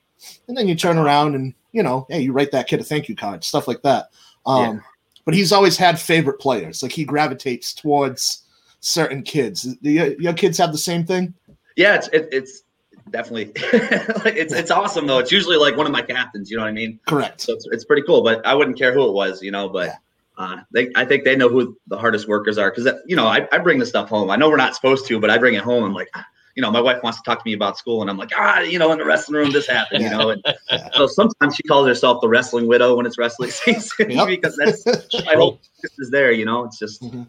[0.47, 3.09] and then you turn around and you know hey you write that kid a thank
[3.09, 4.09] you card stuff like that.
[4.45, 4.81] Um, yeah.
[5.25, 6.83] but he's always had favorite players.
[6.83, 8.43] Like he gravitates towards
[8.81, 9.61] certain kids.
[9.61, 11.33] Do your, your kids have the same thing?
[11.75, 12.63] Yeah it's it, it's
[13.09, 15.19] definitely it's it's awesome though.
[15.19, 16.99] It's usually like one of my captains you know what i mean?
[17.07, 17.41] Correct.
[17.41, 19.87] So it's, it's pretty cool but i wouldn't care who it was you know but
[19.87, 19.95] yeah.
[20.37, 23.47] uh, they, I think they know who the hardest workers are because you know I,
[23.51, 24.29] I bring the stuff home.
[24.29, 25.83] I know we're not supposed to, but I bring it home.
[25.83, 26.09] I'm like,
[26.55, 28.59] you know, my wife wants to talk to me about school, and I'm like, ah,
[28.59, 30.29] you know, in the wrestling room, this happened, you know.
[30.29, 30.41] And
[30.71, 30.89] Yeah.
[30.93, 34.27] so sometimes she calls herself the wrestling widow when it's wrestling season Yep.
[34.27, 34.85] because that's
[35.27, 36.65] I hope this is there, you know.
[36.65, 37.27] It's just Mhm.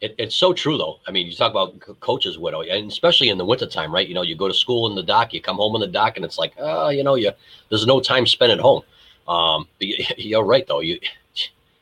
[0.00, 1.00] It, it's so true, though.
[1.06, 4.06] I mean, you talk about co- coach's widow, and especially in the wintertime, right?
[4.08, 6.16] You know, you go to school in the dock, you come home in the dock,
[6.16, 7.32] and it's like, oh, you know, you
[7.68, 8.82] there's no time spent at home.
[9.28, 10.80] Um, but you, you're right, though.
[10.80, 10.98] You,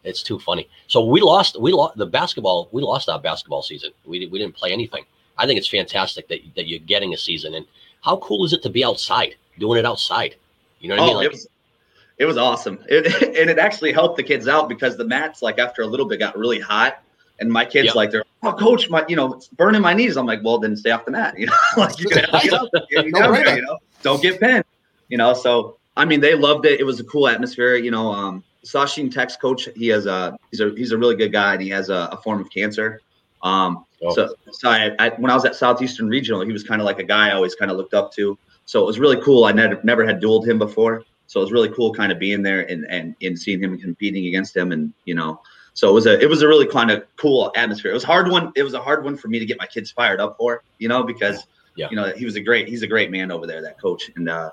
[0.05, 0.69] it's too funny.
[0.89, 2.69] So we lost, we lost the basketball.
[2.73, 3.93] We lost our basketball season.
[4.05, 5.05] We we didn't play anything.
[5.43, 7.66] I think it's fantastic that that you're getting a season, and
[8.03, 10.36] how cool is it to be outside, doing it outside?
[10.80, 11.14] You know what I mean?
[11.14, 11.49] oh, Like, it was
[12.18, 12.78] it was awesome.
[12.88, 13.07] It,
[13.40, 16.18] and it actually helped the kids out because the mats, like after a little bit,
[16.20, 17.03] got really hot.
[17.40, 17.95] And my kids, Yep.
[17.97, 20.16] like, they're, oh, coach, my, you know, it's burning my knees.
[20.16, 21.34] I'm like, well, then stay off the mat.
[21.38, 23.45] You know, like you're gonna have to get up, get No down brainer.
[23.47, 24.64] there, you know, don't get pinned.
[25.09, 26.78] You know, so I mean, they loved it.
[26.78, 27.74] It was a cool atmosphere.
[27.76, 31.32] You know, um, Shawsheen Tech's coach, he has a he's a he's a really good
[31.32, 33.01] guy, and he has a, a form of cancer.
[33.43, 34.12] Um, Oh.
[34.12, 36.99] so, so I, I, when I was at Southeastern Regional, he was kind of like
[36.99, 38.36] a guy I always kind of looked up to.
[38.64, 39.45] So it was really cool.
[39.45, 42.43] I never never had dueled him before, so it was really cool kind of being
[42.43, 45.40] there and and, and seeing him competing against him, and you know,
[45.74, 47.93] so it was a it was a really kind of cool atmosphere.
[47.93, 48.51] It was hard one.
[48.57, 50.88] It was a hard one for me to get my kids fired up for, you
[50.88, 51.86] know, because Yeah.
[51.90, 54.28] you know he was a great he's a great man over there, that coach, and
[54.28, 54.51] uh,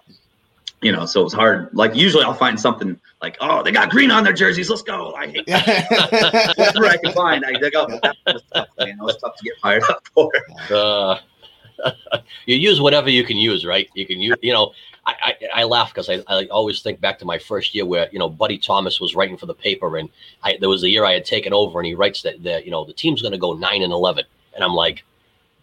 [0.82, 1.70] you know, so it was hard.
[1.74, 5.14] Like usually I'll find something like, oh, they got green on their jerseys, let's go.
[5.14, 5.86] I hate Yeah.
[6.56, 7.44] whatever I can find.
[7.46, 7.90] I dig up.
[7.90, 8.98] That was tough, man.
[8.98, 10.32] That was tough to get fired up for.
[10.72, 11.20] uh,
[12.46, 13.90] you use whatever you can use, right?
[13.94, 14.74] You can use, you know,
[15.06, 18.10] I, I, I laugh because I, I always think back to my first year where,
[18.12, 20.10] you know, Buddy Thomas was writing for the paper and
[20.44, 22.72] I, there was a year I had taken over and he writes that, the, you
[22.72, 24.26] know, the team's going to go nine and 11.
[24.56, 25.04] And I'm like,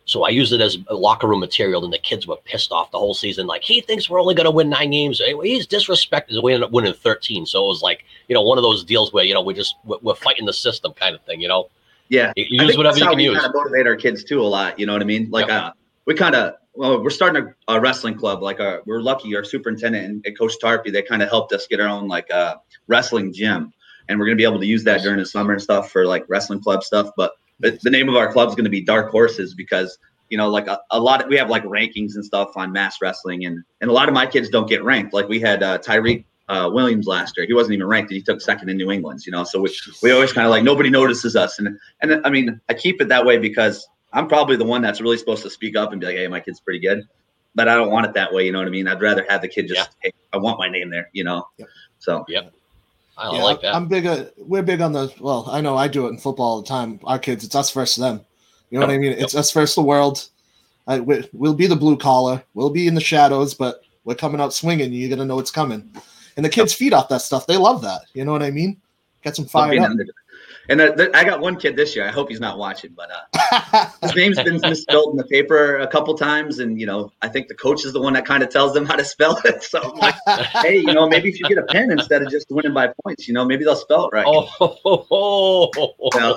[0.06, 2.98] so I used it as locker room material and the kids were pissed off the
[2.98, 3.46] whole season.
[3.46, 5.20] Like he thinks we're only going to win nine games.
[5.42, 6.42] He's disrespected.
[6.42, 7.44] We ended up winning 13.
[7.44, 9.74] So it was like, you know, one of those deals where, you know, we're just,
[9.84, 11.70] we're, we're fighting the system kind of thing, you know,
[12.08, 12.32] Yeah.
[12.36, 13.34] you use whatever that's you how can we use.
[13.36, 14.78] kind of motivate our kids too a lot.
[14.78, 15.28] You know what I mean?
[15.30, 15.62] Like Yep.
[15.62, 15.72] uh,
[16.06, 18.42] we kind of well, we're starting a, a wrestling club.
[18.42, 21.66] Like uh, we're lucky, our superintendent and, and Coach Tarpey, they kind of helped us
[21.66, 23.72] get our own like uh, wrestling gym,
[24.08, 26.24] and we're gonna be able to use that during the summer and stuff for like
[26.28, 27.10] wrestling club stuff.
[27.16, 29.98] But, but the name of our club is gonna be Dark Horses because
[30.28, 32.98] you know like a, a lot of, we have like rankings and stuff on mass
[33.00, 35.12] wrestling, and and a lot of my kids don't get ranked.
[35.12, 36.24] Like we had uh, Tyreek.
[36.48, 38.08] Uh, Williams last year, he wasn't even ranked.
[38.12, 39.42] and He took second in New England's, you know.
[39.42, 42.74] So we, we always kind of like nobody notices us, and and I mean I
[42.74, 45.90] keep it that way because I'm probably the one that's really supposed to speak up
[45.90, 47.02] and be like, hey, my kid's pretty good,
[47.56, 48.46] but I don't want it that way.
[48.46, 48.86] You know what I mean?
[48.86, 51.10] I'd rather have the kid just, hey, I want my name there.
[51.12, 51.48] You know.
[51.58, 51.68] Yep.
[51.98, 52.24] So
[53.16, 53.74] I Yeah, like that.
[53.74, 54.06] I'm big.
[54.06, 55.12] Uh, we're big on the.
[55.20, 57.00] Well, I know I do it in football all the time.
[57.04, 58.20] Our kids, it's us versus them.
[58.70, 59.12] You know what I mean?
[59.12, 60.28] It's us versus the world.
[60.86, 62.42] I, we, we'll be the blue collar.
[62.54, 64.92] We'll be in the shadows, but we're coming out swinging.
[64.92, 65.90] You're gonna know it's coming.
[66.36, 67.46] And the kids feed off that stuff.
[67.46, 68.02] They love that.
[68.12, 68.80] You know what I mean?
[69.22, 69.92] Gets them fired being up.
[70.70, 72.06] Under- and th- I got one kid this year.
[72.06, 75.86] I hope he's not watching, but uh, his name's been misspelled in the paper a
[75.86, 78.48] couple times, and you know, I think the coach is the one that kind of
[78.50, 79.62] tells them how to spell it.
[79.62, 80.14] So I'm like,
[80.62, 83.26] hey, you know, maybe if you get a pen instead of just winning by points,
[83.28, 84.26] you know, maybe they'll spell it right.
[84.26, 85.70] Oh, ho, ho, ho.
[86.12, 86.34] Well,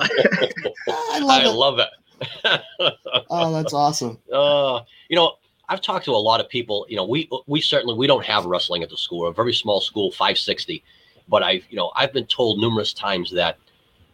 [1.12, 1.48] I love I it.
[1.52, 1.88] love it.
[3.30, 4.18] Oh, that's awesome.
[4.32, 5.34] uh, you know,
[5.68, 6.84] I've talked to a lot of people.
[6.88, 9.20] You know, we we certainly we don't have wrestling at the school.
[9.20, 10.82] We're a very small school, 560.
[11.28, 13.56] But I've you know I've been told numerous times that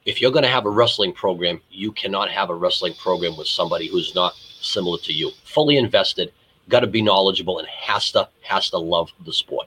[0.07, 3.49] if you're going to have a wrestling program, you cannot have a wrestling program with
[3.49, 6.33] somebody who's not similar to you, fully invested,
[6.69, 9.67] got to be knowledgeable, and has to has to love the sport.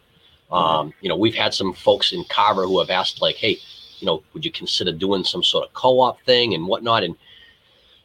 [0.52, 3.60] Um, you know, we've had some folks in Carver who have asked, like, hey,
[4.00, 7.04] you know, would you consider doing some sort of co-op thing and whatnot?
[7.04, 7.16] And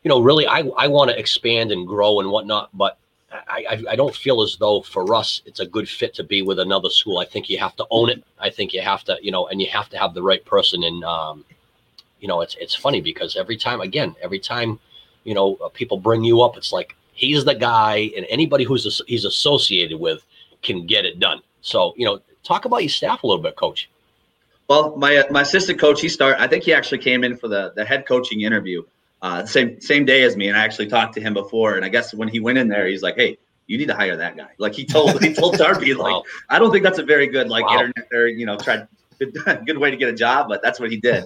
[0.02, 2.98] you know, really, I I want to expand and grow and whatnot, but
[3.32, 6.42] I, I I don't feel as though for us it's a good fit to be
[6.42, 7.18] with another school.
[7.18, 8.24] I think you have to own it.
[8.40, 10.82] I think you have to, you know, and you have to have the right person.
[10.82, 11.44] And um,
[12.24, 14.80] you know, it's it's funny because every time, again, every time,
[15.24, 19.02] you know, uh, people bring you up, it's like he's the guy, and anybody who's
[19.06, 20.24] he's associated with
[20.62, 21.42] can get it done.
[21.60, 23.90] So you know, talk about your staff a little bit, Coach.
[24.68, 26.40] Well, my uh, my assistant coach, he started.
[26.40, 28.84] I think he actually came in for the the head coaching interview,
[29.20, 31.74] uh, same same day as me, and I actually talked to him before.
[31.74, 34.16] And I guess when he went in there, he's like, "Hey, you need to hire
[34.16, 36.22] that guy." Like he told he told Darby, like, Wow.
[36.48, 37.72] I don't think that's a very good like Wow.
[37.80, 40.90] internet or you know tried good, good way to get a job, but that's what
[40.90, 41.24] he did.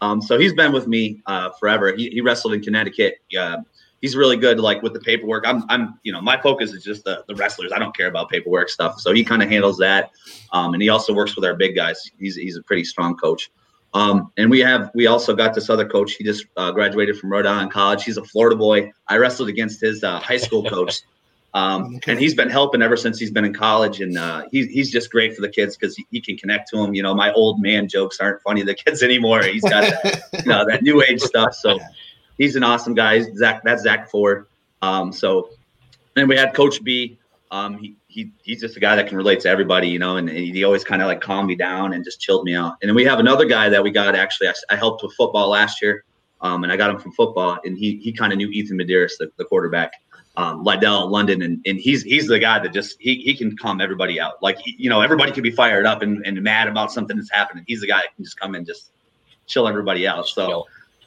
[0.00, 1.94] Um, so he's been with me uh, forever.
[1.94, 3.18] He, he wrestled in Connecticut.
[3.38, 3.58] Uh,
[4.00, 5.44] he's really good like with the paperwork.
[5.46, 7.72] I'm I'm you know my focus is just the, the wrestlers.
[7.72, 9.00] I don't care about paperwork stuff.
[9.00, 10.10] So he kind of handles that.
[10.52, 12.10] Um, and he also works with our big guys.
[12.18, 13.50] He's he's a pretty strong coach.
[13.94, 16.14] Um, and we have we also got this other coach.
[16.14, 18.04] He just uh, graduated from Rhode Island College.
[18.04, 18.92] He's a Florida boy.
[19.08, 21.00] I wrestled against his uh, high school coach.
[21.56, 22.12] Um, Okay.
[22.12, 25.10] and he's been helping ever since he's been in college, and uh, he's he's just
[25.10, 26.92] great for the kids because he, he can connect to them.
[26.94, 29.42] You know, my old man jokes aren't funny to the kids anymore.
[29.42, 31.54] He's got that, you know, that new age stuff.
[31.54, 31.78] So
[32.36, 33.20] he's an awesome guy.
[33.36, 34.46] Zach, that's Zach Ford.
[34.82, 35.48] Um, so
[36.16, 37.18] And we had Coach B.
[37.50, 40.28] Um, he, he he's just a guy that can relate to everybody, you know, and,
[40.28, 42.74] and he always kind of like calmed me down and just chilled me out.
[42.82, 44.48] And then we have another guy that we got actually.
[44.48, 46.04] I, I helped with football last year,
[46.42, 49.12] um, and I got him from football, and he he kind of knew Ethan Medeiros,
[49.18, 49.92] the, the quarterback,
[50.36, 53.80] um, Lydell London, and, and he's he's the guy that just he he can calm
[53.80, 54.42] everybody out.
[54.42, 57.64] Like you know, everybody can be fired up and, and mad about something that's happening.
[57.66, 58.90] He's the guy that can just come and just
[59.46, 60.28] chill everybody out.
[60.28, 60.66] So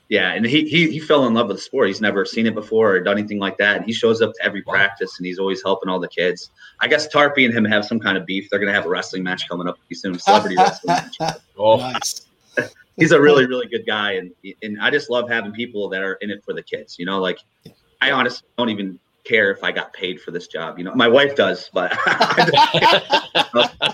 [0.10, 1.88] yeah, and he he he fell in love with the sport.
[1.88, 3.78] He's never seen it before or done anything like that.
[3.78, 4.74] And he shows up to every wow.
[4.74, 6.50] practice and he's always helping all the kids.
[6.80, 8.50] I guess Tarpy and him have some kind of beef.
[8.50, 11.18] They're gonna have a wrestling match coming up pretty soon, celebrity wrestling match.
[11.56, 12.26] Oh, nice.
[12.98, 14.32] he's a really really good guy, and
[14.64, 16.98] and I just love having people that are in it for the kids.
[16.98, 17.38] You know, like
[18.02, 19.00] I honestly don't even
[19.30, 20.78] care if I got paid for this job.
[20.78, 21.92] You know, my wife does, but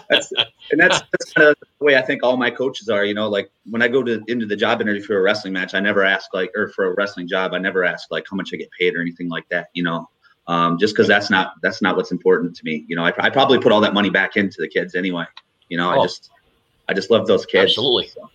[0.10, 0.32] that's,
[0.72, 3.04] and that's, that's kind of the way I think all my coaches are.
[3.04, 5.74] You know, like when I go to into the job interview for a wrestling match,
[5.74, 8.52] I never ask like, or for a wrestling job, I never ask like how much
[8.54, 9.68] I get paid or anything like that.
[9.74, 10.10] You know,
[10.48, 12.86] um, just because that's not that's not what's important to me.
[12.88, 15.26] You know, I, I probably put all that money back into the kids anyway.
[15.70, 16.00] You know, oh.
[16.00, 16.32] I just
[16.88, 17.72] I just love those kids.
[17.72, 18.08] Absolutely.
[18.08, 18.30] So.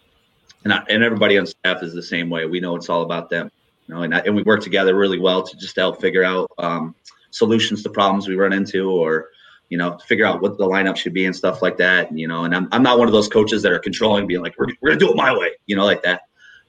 [0.63, 2.45] And I, and everybody on staff is the same way.
[2.45, 3.51] We know it's all about them
[3.91, 6.95] know, and, and we work together really well to just help figure out um,
[7.30, 9.28] solutions to problems we run into or
[9.68, 12.26] you know figure out what the lineup should be and stuff like that and, you
[12.26, 14.66] know and I'm, I'm not one of those coaches that are controlling being like we're,
[14.80, 16.22] we're gonna do it my way you know like that.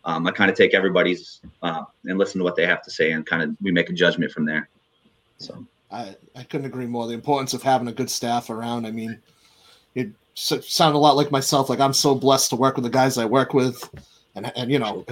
[0.03, 3.11] Um, i kind of take everybody's uh, and listen to what they have to say
[3.11, 4.69] and kind of we make a judgment from there.
[5.37, 5.65] So.
[5.93, 7.05] I, I couldn't agree more.
[7.05, 9.19] The importance of having a good staff around i mean
[9.93, 13.17] it sounded a lot like myself like i'm so blessed to work with the guys
[13.17, 13.89] i work with
[14.35, 15.05] and, and you know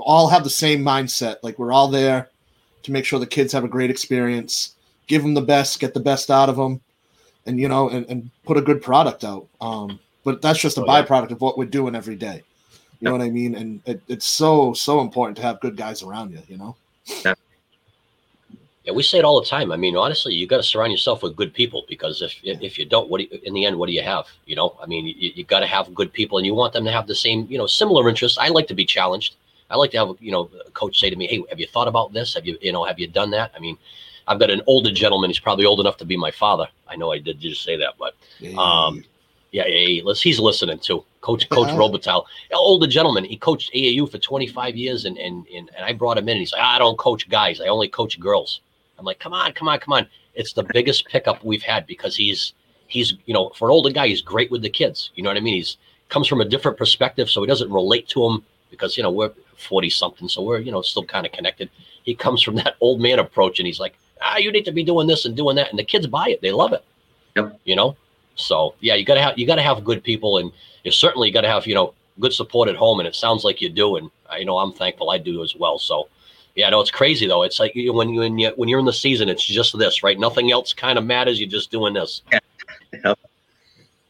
[0.00, 1.36] all have the same mindset.
[1.42, 2.28] Like we're all there
[2.82, 4.74] to make sure the kids have a great experience,
[5.06, 6.80] give them the best, get the best out of them,
[7.46, 9.46] and you know, and, and put a good product out.
[9.60, 11.36] Um, but that's just a oh, byproduct yeah.
[11.36, 12.42] of what we're doing every day.
[13.00, 13.54] You know what I mean?
[13.54, 16.42] And it, it's so so important to have good guys around you.
[16.48, 16.76] You know.
[17.24, 17.34] Yeah.
[18.84, 19.72] Yeah, we say it all the time.
[19.72, 22.86] I mean, honestly, you got to surround yourself with good people because if if you
[22.86, 24.26] don't, what do you, in the end, what do you have?
[24.46, 26.84] You know, I mean, you, you got to have good people, and you want them
[26.86, 28.38] to have the same, you know, similar interests.
[28.38, 29.36] I like to be challenged.
[29.70, 31.88] I like to have you know a coach say to me, "Hey, have you thought
[31.88, 32.34] about this?
[32.34, 33.78] Have you you know have you done that?" I mean,
[34.26, 35.30] I've got an older gentleman.
[35.30, 36.68] He's probably old enough to be my father.
[36.88, 38.14] I know I did just say that, but
[38.58, 39.04] um,
[39.52, 41.04] yeah, yeah, let's, he's listening too.
[41.20, 41.68] Coach Coach.
[41.68, 43.24] Robitaille, older gentleman.
[43.24, 46.32] He coached AAU for 25 years, and and and, and I brought him in.
[46.32, 47.60] and He's like, I don't coach guys.
[47.60, 48.60] I only coach girls.
[48.98, 50.06] I'm like, come on, come on, come on.
[50.34, 52.54] It's the biggest pickup we've had because he's
[52.86, 55.10] he's you know for an older guy, he's great with the kids.
[55.14, 55.54] You know what I mean?
[55.54, 55.76] He's
[56.08, 59.32] comes from a different perspective, so he doesn't relate to them because you know we're
[59.60, 61.70] 40 something, so we're, you know, still kind of connected.
[62.02, 64.84] He comes from that old man approach and he's like, ah, you need to be
[64.84, 65.70] doing this and doing that.
[65.70, 66.40] And the kids buy it.
[66.42, 66.84] They love it.
[67.36, 67.60] Yep.
[67.64, 67.96] You know?
[68.34, 70.52] So yeah, you gotta have, you gotta have good people and
[70.84, 73.00] you certainly gotta have, you know, good support at home.
[73.00, 73.96] And it sounds like you do.
[73.96, 75.78] And I know I'm thankful I do as well.
[75.78, 76.08] So
[76.54, 77.42] yeah, no, it's crazy though.
[77.42, 80.18] It's like when you, when you, when you're in the season, it's just this, right?
[80.18, 81.38] Nothing else kind of matters.
[81.38, 82.22] You're just doing this.
[82.32, 83.14] Yeah.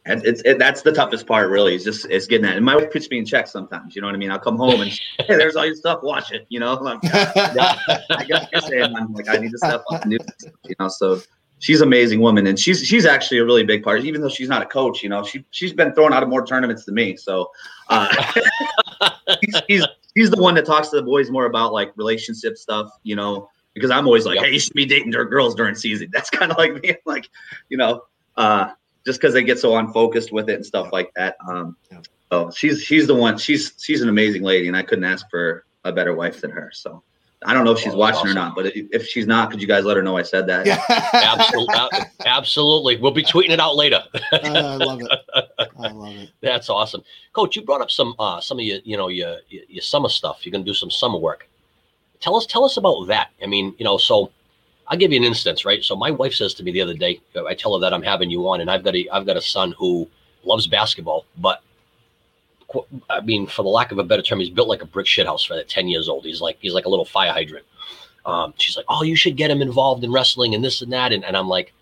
[0.05, 1.75] And it's it, that's the toughest part, really.
[1.75, 2.57] Is just it's getting that.
[2.57, 3.95] And my wife puts me in check sometimes.
[3.95, 4.31] You know what I mean?
[4.31, 5.99] I'll come home and hey, there's all your stuff.
[6.01, 6.47] Watch it.
[6.49, 7.77] You know, like, yeah,
[8.09, 10.03] I guess you're saying I'm like I need to step up.
[10.09, 10.19] This,
[10.65, 11.21] you know, so
[11.59, 14.03] she's an amazing woman, and she's she's actually a really big part.
[14.03, 16.43] Even though she's not a coach, you know, she she's been thrown out of more
[16.45, 17.15] tournaments than me.
[17.15, 17.51] So
[17.89, 18.07] uh,
[19.69, 19.85] she's
[20.17, 22.89] she's the one that talks to the boys more about like relationship stuff.
[23.03, 24.45] You know, because I'm always like, yep.
[24.45, 26.09] hey, you should be dating girls during season.
[26.11, 26.95] That's kind of like me.
[27.05, 27.29] Like,
[27.69, 28.01] you know.
[28.37, 28.71] Uh,
[29.05, 31.37] just because they get so unfocused with it and stuff like that.
[31.47, 31.75] Um,
[32.31, 33.37] so she's she's the one.
[33.37, 36.71] She's she's an amazing lady, and I couldn't ask for a better wife than her.
[36.73, 37.03] So
[37.43, 38.31] I don't know if she's oh, watching awesome.
[38.31, 40.65] or not, but if she's not, could you guys let her know I said that?
[40.65, 40.81] Yeah,
[41.13, 41.75] absolutely,
[42.25, 42.97] absolutely.
[42.97, 44.03] We'll be tweeting it out later.
[44.31, 45.11] I love it.
[45.57, 46.29] I love it.
[46.41, 47.01] That's awesome,
[47.33, 47.55] Coach.
[47.55, 50.45] You brought up some uh, some of your you know your your summer stuff.
[50.45, 51.49] You're gonna do some summer work.
[52.19, 53.31] Tell us tell us about that.
[53.41, 54.31] I mean, you know, so
[54.91, 55.81] I'll give you an instance, right?
[55.81, 58.29] So my wife says to me the other day, I tell her that I'm having
[58.29, 60.05] you on, and I've got a I've got a son who
[60.43, 61.63] loves basketball, but
[63.09, 65.47] I mean, for the lack of a better term, he's built like a brick shithouse
[65.47, 66.25] for that 10 years old.
[66.25, 67.65] He's like he's like a little fire hydrant.
[68.25, 71.13] Um, she's like, oh, you should get him involved in wrestling and this and that,
[71.13, 71.73] and, and I'm like,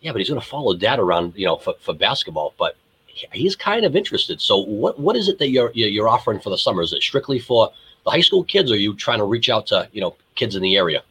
[0.00, 3.84] yeah, but he's gonna follow dad around, you know, for, for basketball, but he's kind
[3.84, 4.40] of interested.
[4.40, 6.80] So what what is it that you're you're offering for the summer?
[6.80, 7.70] Is it strictly for
[8.06, 10.56] the high school kids, or are you trying to reach out to you know kids
[10.56, 11.02] in the area?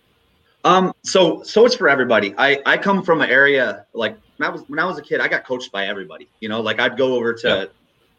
[0.68, 2.36] Um, so so it's for everybody.
[2.38, 5.22] I I come from an area like when I was when I was a kid,
[5.22, 6.28] I got coached by everybody.
[6.42, 7.70] You know, like I'd go over to,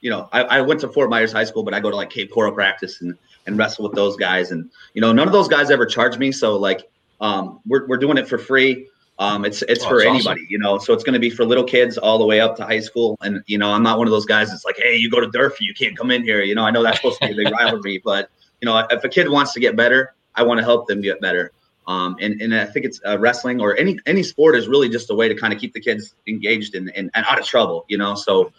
[0.00, 2.08] you know, I, I went to Fort Myers High School, but I go to like
[2.08, 4.50] Cape Coral practice and and wrestle with those guys.
[4.50, 6.32] And you know, none of those guys ever charged me.
[6.32, 6.88] So like,
[7.20, 8.88] um, we're we're doing it for free.
[9.18, 10.46] Um, it's it's oh, for anybody, awesome.
[10.48, 10.78] you know.
[10.78, 13.18] So it's going to be for little kids all the way up to high school.
[13.20, 15.26] And you know, I'm not one of those guys that's like, hey, you go to
[15.26, 16.40] Durfee, you can't come in here.
[16.40, 18.30] You know, I know that's supposed to be a big rivalry, but
[18.62, 21.20] you know, if a kid wants to get better, I want to help them get
[21.20, 21.52] better.
[21.88, 25.10] Um, and, and I think it's uh, wrestling or any any sport is really just
[25.10, 27.86] a way to kind of keep the kids engaged and, and, and out of trouble,
[27.88, 28.14] you know.
[28.14, 28.52] So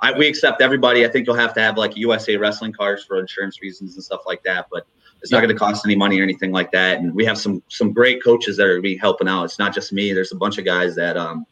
[0.00, 1.04] I, we accept everybody.
[1.04, 4.20] I think you'll have to have like USA wrestling cards for insurance reasons and stuff
[4.24, 4.86] like that, but
[5.20, 6.98] it's not going to cost any money or anything like that.
[7.00, 9.42] And we have some some great coaches that are be helping out.
[9.44, 10.12] It's not just me.
[10.12, 11.44] There's a bunch of guys that um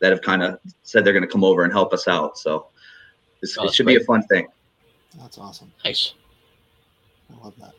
[0.00, 2.36] that have kind of said they're going to come over and help us out.
[2.36, 2.66] So
[3.58, 3.98] Oh, it should great.
[3.98, 4.48] be a fun thing.
[5.18, 5.72] That's awesome.
[5.84, 6.14] Nice.
[7.30, 7.72] I love that.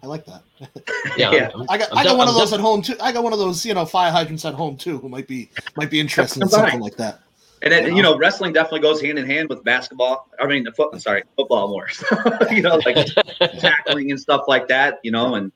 [0.00, 0.04] Huh.
[0.04, 0.42] I like that.
[1.16, 1.32] Yeah.
[1.32, 1.48] Yeah.
[1.54, 2.94] I'm- I got I'm I got def- one I'm of those def- at home too.
[3.00, 5.50] I got one of those, you know, fire hydrants at home too, who might be
[5.76, 7.20] might be interested in something like that.
[7.62, 10.28] And then, you know, wrestling definitely goes hand in hand with basketball.
[10.38, 11.00] I mean, the foot.
[11.02, 11.88] Sorry, football more.
[12.50, 13.08] you know, like
[13.58, 15.00] tackling and stuff like that.
[15.02, 15.50] You know, and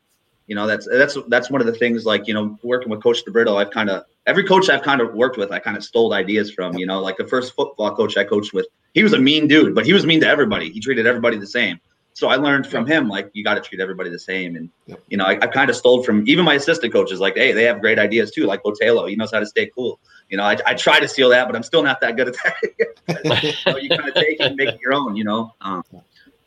[0.49, 2.05] you know that's that's that's one of the things.
[2.05, 5.15] Like you know, working with Coach DeBritto, I've kind of every coach I've kind of
[5.15, 6.77] worked with, I kind of stole ideas from.
[6.77, 9.75] You know, like the first football coach I coached with, he was a mean dude,
[9.77, 10.71] but he was mean to everybody.
[10.71, 11.79] He treated everybody the same.
[12.15, 14.57] So I learned from him, like you got to treat everybody the same.
[14.57, 15.03] And Yep.
[15.09, 17.21] you know, I, I kind of stole from even my assistant coaches.
[17.21, 18.45] Like, hey, they have great ideas too.
[18.45, 19.99] Like Botelho, he knows how to stay cool.
[20.29, 22.37] You know, I, I try to steal that, but I'm still not that good at
[22.45, 23.55] that.
[23.65, 25.55] so you kind of take it and make it your own, you know.
[25.61, 25.83] Um,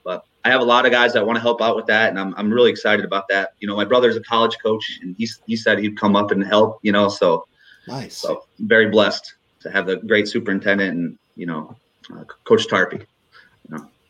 [0.03, 2.19] but I have a lot of guys that want to help out with that, and
[2.19, 3.53] I'm, I'm really excited about that.
[3.59, 6.43] You know, my brother's a college coach, and he's he said he'd come up and
[6.43, 6.79] help.
[6.83, 7.47] You know, so
[7.87, 8.17] Nice.
[8.17, 11.75] so I'm very blessed to have the great superintendent and you know,
[12.13, 13.05] uh, Coach Tarpey.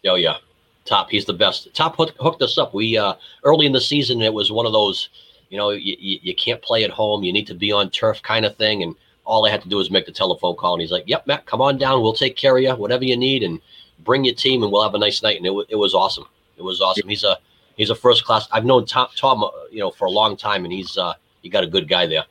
[0.08, 0.38] Oh yeah,
[0.86, 1.10] Top.
[1.10, 1.74] He's the best.
[1.74, 2.74] Top hooked, us up.
[2.74, 5.10] We uh early in the season it was one of those,
[5.50, 7.24] you know, you, you, can't play at home.
[7.24, 8.84] You need to be on turf kind of thing.
[8.84, 11.28] And all I had to do was make the telephone call, and he's like, "Yep,
[11.28, 12.02] Matt, come on down.
[12.02, 12.76] We'll take care of you.
[12.76, 13.60] Whatever you need, and
[14.04, 16.26] bring your team, and we'll have a nice night." And it, wa- it was awesome.
[16.58, 17.10] It was awesome.
[17.10, 17.38] He's a
[17.76, 18.48] he's a first class.
[18.52, 21.52] I've known Tom, Tom, uh, you know, for a long time, and he's uh you
[21.52, 22.26] got a good guy there.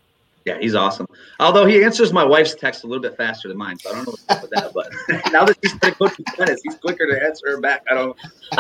[0.45, 1.07] Yeah, he's awesome.
[1.41, 4.07] Although he answers my wife's text a little bit faster than mine, so I don't
[4.07, 4.73] know what's up with that.
[4.75, 7.83] But now that he's been coaching tennis, he's quicker to answer her back.
[7.91, 8.17] I don't.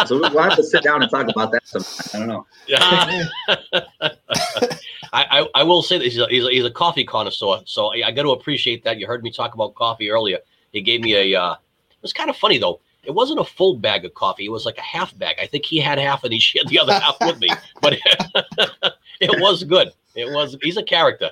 [0.06, 2.06] So we'll have to sit down and talk about that sometime.
[2.14, 2.46] I don't know.
[2.66, 3.24] Yeah.
[5.12, 7.92] I, I, I will say that he's a, he's a, he's a coffee connoisseur, so
[7.94, 8.98] I, I got to appreciate that.
[8.98, 10.38] You heard me talk about coffee earlier.
[10.72, 11.40] He gave me a.
[11.40, 12.80] Uh, it was kind of funny though.
[13.04, 14.46] It wasn't a full bag of coffee.
[14.46, 15.36] It was like a half bag.
[15.38, 17.50] I think he had half and he shared the other half with me.
[17.82, 17.98] But
[19.20, 19.90] it was good.
[20.14, 20.56] It was.
[20.62, 21.30] He's a character.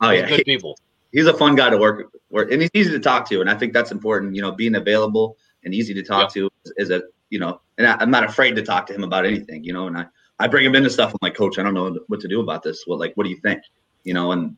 [0.00, 0.78] Oh He's yeah, good people.
[1.12, 3.54] he's a fun guy to work with, and he's easy to talk to, and I
[3.54, 4.34] think that's important.
[4.34, 7.86] You know, being available and easy to talk to is, is a you know, and
[7.86, 9.64] I, I'm not afraid to talk to him about anything.
[9.64, 10.06] You know, and I
[10.38, 11.12] I bring him into stuff.
[11.12, 12.84] I'm like, Coach, I don't know what to do about this.
[12.86, 13.62] Well, like, what do you think?
[14.02, 14.56] You know, and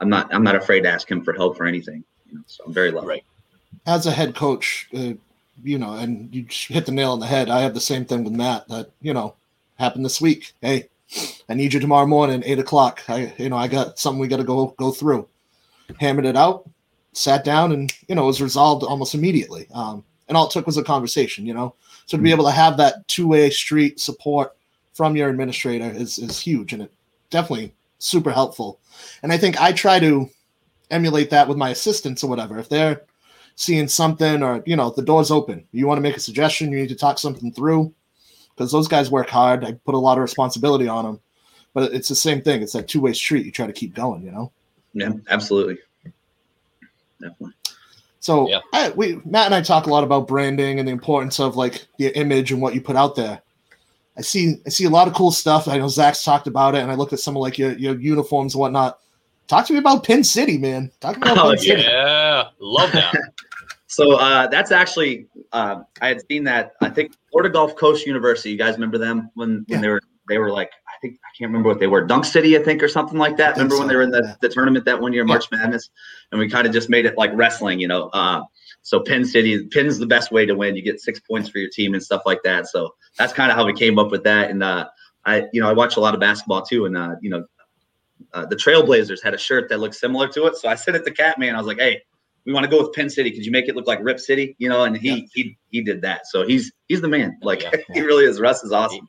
[0.00, 2.04] I'm not I'm not afraid to ask him for help for anything.
[2.26, 3.06] You know, so I'm very lucky.
[3.06, 3.24] Right.
[3.86, 5.12] As a head coach, uh,
[5.62, 7.48] you know, and you hit the nail on the head.
[7.48, 9.34] I have the same thing with Matt that, you know,
[9.78, 10.52] happened this week.
[10.60, 10.88] Hey,
[11.48, 13.02] I need you tomorrow morning, eight o'clock.
[13.08, 15.28] I, you know, I got something we got to go go through.
[16.00, 16.68] Hammered it out,
[17.12, 19.68] sat down, and you know, it was resolved almost immediately.
[19.72, 21.74] Um, and all it took was a conversation, you know.
[22.06, 24.56] So to be able to have that two way street support
[24.92, 26.92] from your administrator is is huge, and it
[27.30, 28.80] definitely super helpful.
[29.22, 30.28] And I think I try to
[30.90, 32.58] emulate that with my assistants or whatever.
[32.58, 33.02] If they're
[33.56, 36.78] seeing something or you know the door's open you want to make a suggestion you
[36.78, 37.92] need to talk something through
[38.56, 39.64] because those guys work hard.
[39.64, 41.20] I put a lot of responsibility on them
[41.76, 42.62] but it's the same thing.
[42.62, 43.44] It's that two-way street.
[43.44, 44.50] You try to keep going you know?
[44.94, 45.76] Yeah, absolutely.
[47.20, 47.52] Definitely.
[48.18, 48.60] so Yeah.
[48.72, 51.86] I, we matt and i talk a lot about branding and the importance of like
[51.98, 53.42] your image and what you put out there.
[54.16, 55.68] I see i see a lot of cool stuff.
[55.68, 58.00] I know zach's talked about it and i looked at some of like your, your
[58.00, 58.98] uniforms and whatnot.
[59.46, 60.90] Talk to me about Pin City man.
[61.00, 61.82] Talk about Oh, pin city.
[61.82, 63.14] Yeah, love that.
[63.96, 68.50] So uh, that's actually uh, I had seen that I think Florida Gulf Coast University.
[68.50, 69.80] You guys remember them when, when Yeah.
[69.80, 72.58] they were they were like I think I can't remember what they were Dunk City
[72.58, 73.54] I think or something like that.
[73.56, 74.34] Remember when they were in the, yeah.
[74.42, 75.28] the tournament that one year Yeah.
[75.28, 75.88] March Madness,
[76.30, 78.10] and we kind of just made it like wrestling, you know.
[78.12, 78.42] Uh,
[78.82, 80.76] so Pin City, Pin's the best way to win.
[80.76, 82.66] You get six points for your team and stuff like that.
[82.68, 84.50] So that's kind of how we came up with that.
[84.50, 84.88] And uh,
[85.24, 87.46] I you know I watch a lot of basketball too, and uh, you know.
[88.32, 91.04] Uh, the Trailblazers had a shirt that looked similar to it, so I sent it
[91.04, 91.54] to Catman.
[91.54, 92.02] I was like, "Hey,
[92.46, 93.30] we want to go with Pin City.
[93.30, 94.54] Could you make it look like Rip City?
[94.58, 95.26] You know, and he Yeah.
[95.34, 96.26] he he did that.
[96.26, 97.36] So he's he's the man.
[97.42, 97.72] Like Yeah.
[97.92, 98.40] he really is.
[98.40, 99.08] Russ is awesome.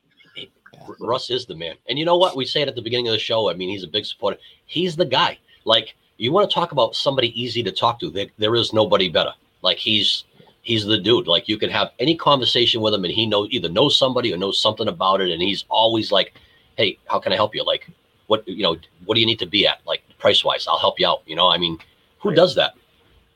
[1.00, 1.74] Russ is the man.
[1.88, 2.36] And you know what?
[2.36, 3.50] We say it at the beginning of the show.
[3.50, 4.38] I mean, he's a big supporter.
[4.66, 5.38] He's the guy.
[5.64, 8.10] Like, you want to talk about somebody easy to talk to.
[8.10, 9.32] There, there is nobody better.
[9.62, 10.24] Like, he's
[10.62, 11.26] he's the dude.
[11.26, 14.36] Like, you can have any conversation with him, and he knows either knows somebody or
[14.38, 15.30] knows something about it.
[15.30, 16.32] And he's always like,
[16.76, 17.64] "Hey, how can I help you?
[17.64, 17.88] Like,
[18.28, 19.80] what you know, what do you need to be at?
[19.86, 21.22] Like, price wise, I'll help you out.
[21.26, 21.78] You know, I mean,
[22.20, 22.36] who Right.
[22.36, 22.74] does that?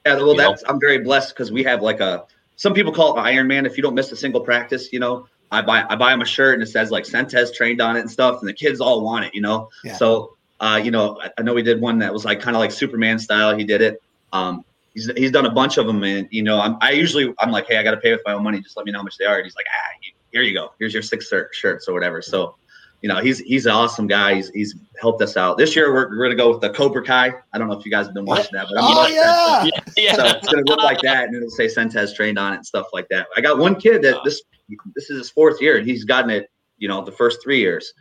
[0.07, 0.51] Yeah, well, You know?
[0.51, 2.25] that's I'm very blessed because we have like a
[2.57, 3.67] some people call it Iron Man.
[3.67, 6.25] If you don't miss a single practice, you know, I buy I buy him a
[6.25, 9.05] shirt and it says like Sentez trained on it and stuff, and the kids all
[9.05, 9.69] want it, you know.
[9.85, 9.95] Yeah.
[9.95, 12.61] So, uh, you know, I, I know we did one that was like kind of
[12.61, 13.57] like Superman style.
[13.57, 14.03] He did it.
[14.33, 17.51] Um, he's he's done a bunch of them, and you know, I'm I usually I'm
[17.51, 18.61] like, hey, I got to pay with my own money.
[18.61, 19.37] Just let me know how much they are.
[19.37, 20.73] And he's like, ah, here you go.
[20.79, 22.23] Here's your six shirt, shirts or whatever.
[22.23, 22.57] So.
[23.03, 24.37] You know, he's he's an awesome guy.
[24.37, 25.59] He's, he's helped us out.
[25.59, 27.33] This year we're, we're gonna go with the Cobra Kai.
[27.53, 29.81] I don't know if you guys have been watching that, but I'm Oh yeah.
[29.97, 30.15] yeah.
[30.17, 32.87] so it's gonna look like that, and it'll say Sentez trained on it and stuff
[32.93, 33.27] like that.
[33.37, 34.41] I got one kid that this
[34.95, 36.49] this is his fourth year, and he's gotten it,
[36.79, 37.93] you know, the first three years.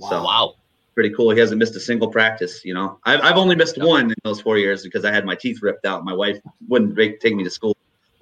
[0.00, 0.54] So Wow.
[0.94, 1.30] pretty cool.
[1.30, 2.64] He hasn't missed a single practice.
[2.64, 3.84] You know, I've, I've only missed Yeah.
[3.84, 6.04] one in those four years because I had my teeth ripped out.
[6.04, 6.38] My wife
[6.68, 7.76] wouldn't take take me to school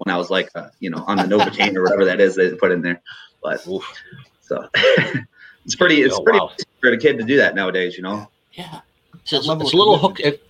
[0.04, 2.54] when I was like, uh, you know, on the Novocaine or whatever that is they
[2.54, 3.00] put in there.
[3.42, 3.84] But Oof.
[4.42, 4.68] so
[5.66, 6.52] it's pretty, it's Oh, pretty wow.
[6.80, 7.96] for a kid to do that nowadays.
[7.98, 8.80] You know, Yeah.
[9.24, 10.42] So it's, it's of little hook, commitment.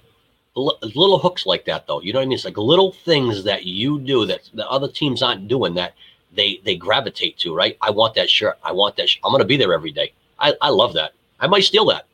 [0.54, 2.00] it, little hooks like that, though.
[2.02, 2.34] You know what I mean?
[2.36, 5.94] It's like little things that you do that the other teams aren't doing that
[6.34, 7.54] they they gravitate to.
[7.54, 7.76] Right?
[7.80, 8.58] I want that shirt.
[8.62, 9.08] I want that.
[9.08, 10.12] Sh- I'm going to be there every day.
[10.38, 11.12] I, I love that.
[11.40, 12.06] I might steal that.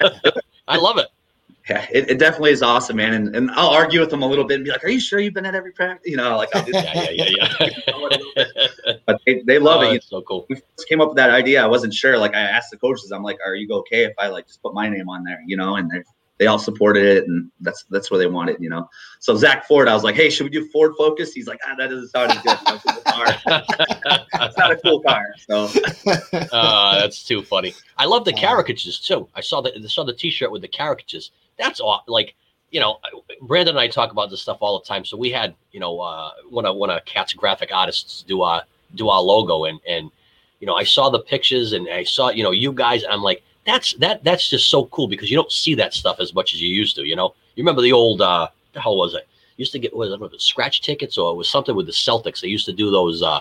[0.68, 1.08] I love it.
[1.68, 3.12] Yeah, it, it definitely is awesome, man.
[3.14, 5.20] And, and I'll argue with them a little bit and be like, "Are you sure
[5.20, 6.94] you've been at every practice?" You know, like I'll do that.
[6.94, 8.96] Yeah, yeah, yeah, yeah.
[9.06, 9.96] But they, they love Oh, it.
[9.96, 10.46] It's so cool.
[10.48, 10.56] we
[10.88, 12.16] came up with that idea, I wasn't sure.
[12.18, 14.74] Like I asked the coaches, I'm like, "Are you okay if I like just put
[14.74, 16.02] my name on there?" You know, and they
[16.38, 18.60] they all supported it, and that's that's where they want it.
[18.60, 18.88] You know,
[19.18, 21.74] so Zach Ford, I was like, "Hey, should we do Ford Focus?" He's like, "Ah,
[21.78, 22.58] that doesn't sound as good.
[22.64, 23.42] That's.
[24.40, 25.68] It's not a cool car." So
[26.52, 27.74] Uh, that's too funny.
[27.96, 29.28] I love the caricatures too.
[29.34, 31.30] I saw the I saw the T-shirt with the caricatures.
[31.58, 32.02] That's all.
[32.06, 32.34] Like
[32.70, 32.98] you know,
[33.42, 35.04] Brandon and I talk about this stuff all the time.
[35.04, 38.62] So we had you know uh, one of one of Cat's graphic artists do our
[38.94, 40.10] do our logo, and and
[40.60, 43.02] you know I saw the pictures and I saw you know you guys.
[43.02, 46.20] And I'm like, that's that that's just so cool because you don't see that stuff
[46.20, 47.04] as much as you used to.
[47.04, 49.26] You know, you remember the old uh, the hell was it?
[49.56, 52.40] Used to get was it scratch tickets or it was something with the Celtics.
[52.40, 53.22] They used to do those.
[53.22, 53.40] uh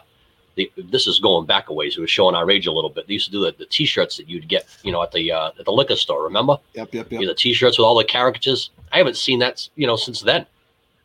[0.58, 1.96] the, this is going back a ways.
[1.98, 3.08] It was showing our age a little bit.
[3.08, 5.52] They used to do the, the t-shirts that you'd get, you know, at the uh,
[5.58, 6.24] at the liquor store.
[6.24, 6.58] Remember?
[6.74, 7.22] Yep, yep, You yep.
[7.22, 8.72] know, the t-shirts with all the caricatures.
[8.92, 10.46] I haven't seen that, you know, since then.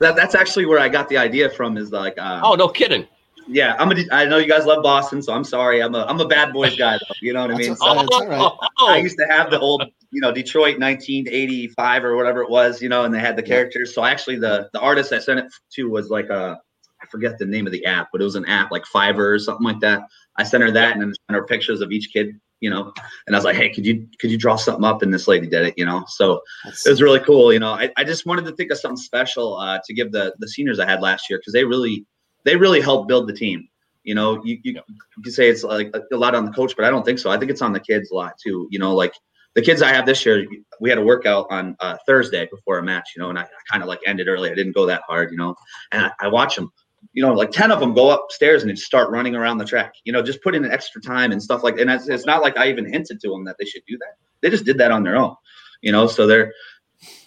[0.01, 1.77] that that's actually where I got the idea from.
[1.77, 3.07] Is like, uh, Oh, no kidding.
[3.47, 3.97] yeah, I'm a.
[4.11, 5.83] I know you guys love Boston, so I'm sorry.
[5.83, 6.93] I'm a I'm a bad boys guy.
[6.99, 7.69] Though, you know what I mean?
[7.69, 8.03] That's So- okay.
[8.05, 8.53] it's all right.
[8.81, 10.79] Oh, I used to have the old, you know, Detroit
[11.27, 13.95] 1985 or whatever it was, you know, and they had the characters.
[13.95, 16.61] So actually, the the artist I sent it to was like a,
[17.03, 19.39] I forget the name of the app, but it was an app like Fiverr or
[19.39, 20.03] something like that.
[20.37, 22.93] I sent her that and then sent her pictures of each kid, you know,
[23.27, 25.03] and I was like, hey, could you could you draw something up?
[25.03, 26.05] And this lady did it, you know.
[26.09, 27.73] So That's- it was really cool, you know.
[27.73, 30.79] I, I just wanted to think of something special uh, to give the the seniors
[30.79, 32.07] I had last year because they really
[32.45, 33.69] they really helped build the team.
[34.05, 34.73] You know, you, you,
[35.17, 37.21] you can say it's like a, a lot on the coach, but I don't think
[37.21, 37.31] so.
[37.31, 38.67] I think it's on the kids a lot too.
[38.71, 39.13] You know, like
[39.55, 40.47] the kids I have this year,
[40.81, 43.49] we had a workout on uh, Thursday before a match, you know, and I, I
[43.71, 44.51] kind of like ended early.
[44.51, 45.55] I didn't go that hard, you know,
[45.93, 46.73] and I, I watch them,
[47.13, 50.13] you know, like 10 of them go upstairs and start running around the track, you
[50.13, 52.71] know, just put in extra time and stuff like And it's, it's not like I
[52.71, 54.17] even hinted to them that they should do that.
[54.41, 55.35] They just did that on their own,
[55.83, 56.53] you know, so they're,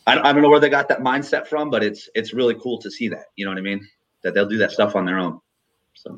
[0.08, 2.80] I, I don't know where they got that mindset from, but it's, it's really cool
[2.80, 3.88] to see that, you know what I mean?
[4.24, 5.40] That they'll do that stuff on their own.
[5.94, 6.16] So.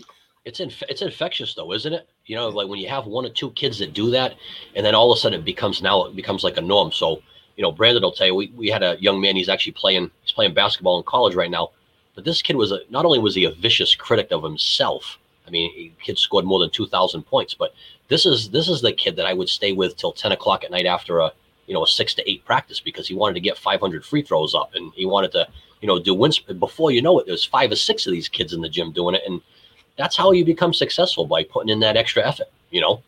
[0.47, 2.07] It's inf- it's infectious though, isn't it?
[2.25, 4.35] You know, like when you have one or two kids that do that,
[4.77, 6.93] and then all of a sudden it becomes now it becomes like a norm.
[6.93, 7.21] So,
[7.57, 9.35] you know, Brandon will tell you we, we had a young man.
[9.35, 11.71] He's actually playing he's playing basketball in college right now.
[12.17, 15.19] But this kid was a not only was he a vicious critic of himself.
[15.45, 17.53] I mean, he, kid scored more than two thousand points.
[17.53, 17.75] But
[18.07, 20.71] this is this is the kid that I would stay with till ten o'clock at
[20.71, 21.31] night after a
[21.67, 24.23] you know a six to eight practice because he wanted to get five hundred free
[24.23, 25.47] throws up and he wanted to
[25.79, 26.39] you know do wins.
[26.39, 29.13] Before you know it, there's five or six of these kids in the gym doing
[29.13, 29.39] it and
[29.95, 33.03] that's how you become successful by putting in that extra effort you know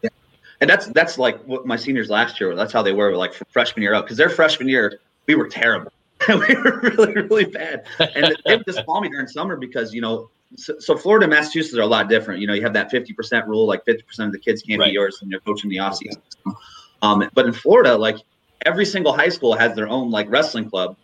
[0.61, 2.55] and that's that's like what my seniors last year.
[2.55, 5.91] That's how they were like freshman year up because their freshman year we were terrible.
[6.27, 10.01] we were really really bad, and they would just call me during summer because you
[10.01, 10.29] know.
[10.55, 12.41] So, so Florida and Massachusetts are a lot different.
[12.41, 14.87] You know, you have that 50% rule, like 50% of the kids can't Right.
[14.87, 16.17] be yours and you're coaching the offseason.
[17.03, 18.17] Um, but in Florida, like
[18.65, 20.97] every single high school has their own like wrestling club.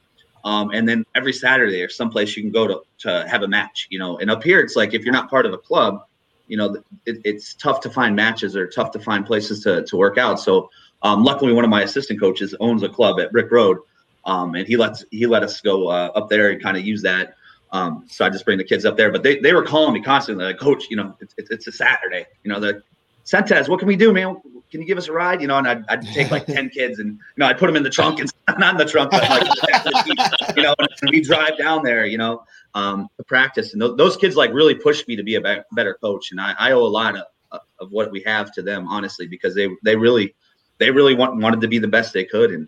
[0.46, 3.86] Um, and then every Saturday or someplace you can go to, to have a match,
[3.92, 6.02] you know, and up here, it's like, if you're not part of a club,
[6.48, 9.96] you know, it, it's tough to find matches or tough to find places to, to
[9.96, 10.40] work out.
[10.40, 10.70] So
[11.02, 13.78] um, luckily, one of my assistant coaches owns a club at Brick Road,
[14.26, 17.02] um, and he lets he let us go uh, up there and kind of use
[17.04, 17.36] that.
[17.72, 20.02] Um, so I just bring the kids up there, but they, they were calling me
[20.02, 22.82] constantly, like, Coach, you know, it's, it's, a Saturday, you know, the
[23.26, 24.38] Sentez, what can we do, man?
[24.72, 25.42] Can you give us a ride?
[25.42, 27.76] You know, and I'd, I'd take like ten kids, and you know, I'd put them
[27.76, 31.58] in the trunk and not in the trunk, but like you know, and we drive
[31.58, 32.44] down there, you know,
[32.76, 33.74] um, to practice.
[33.74, 36.54] And th- those kids like really pushed me to be a better coach, and I,
[36.60, 39.96] I owe a lot of, of what we have to them, honestly, because they they
[39.96, 40.36] really
[40.78, 42.68] they really want, wanted to be the best they could, and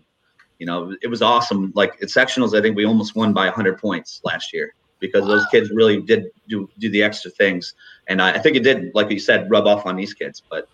[0.58, 1.72] you know, it was awesome.
[1.74, 5.46] Like at sectionals, I think we almost won by 100 points last year because those
[5.52, 7.74] kids really did do do the extra things,
[8.08, 10.42] and I, I think it did, like you said, rub off on these kids.
[10.50, 10.68] But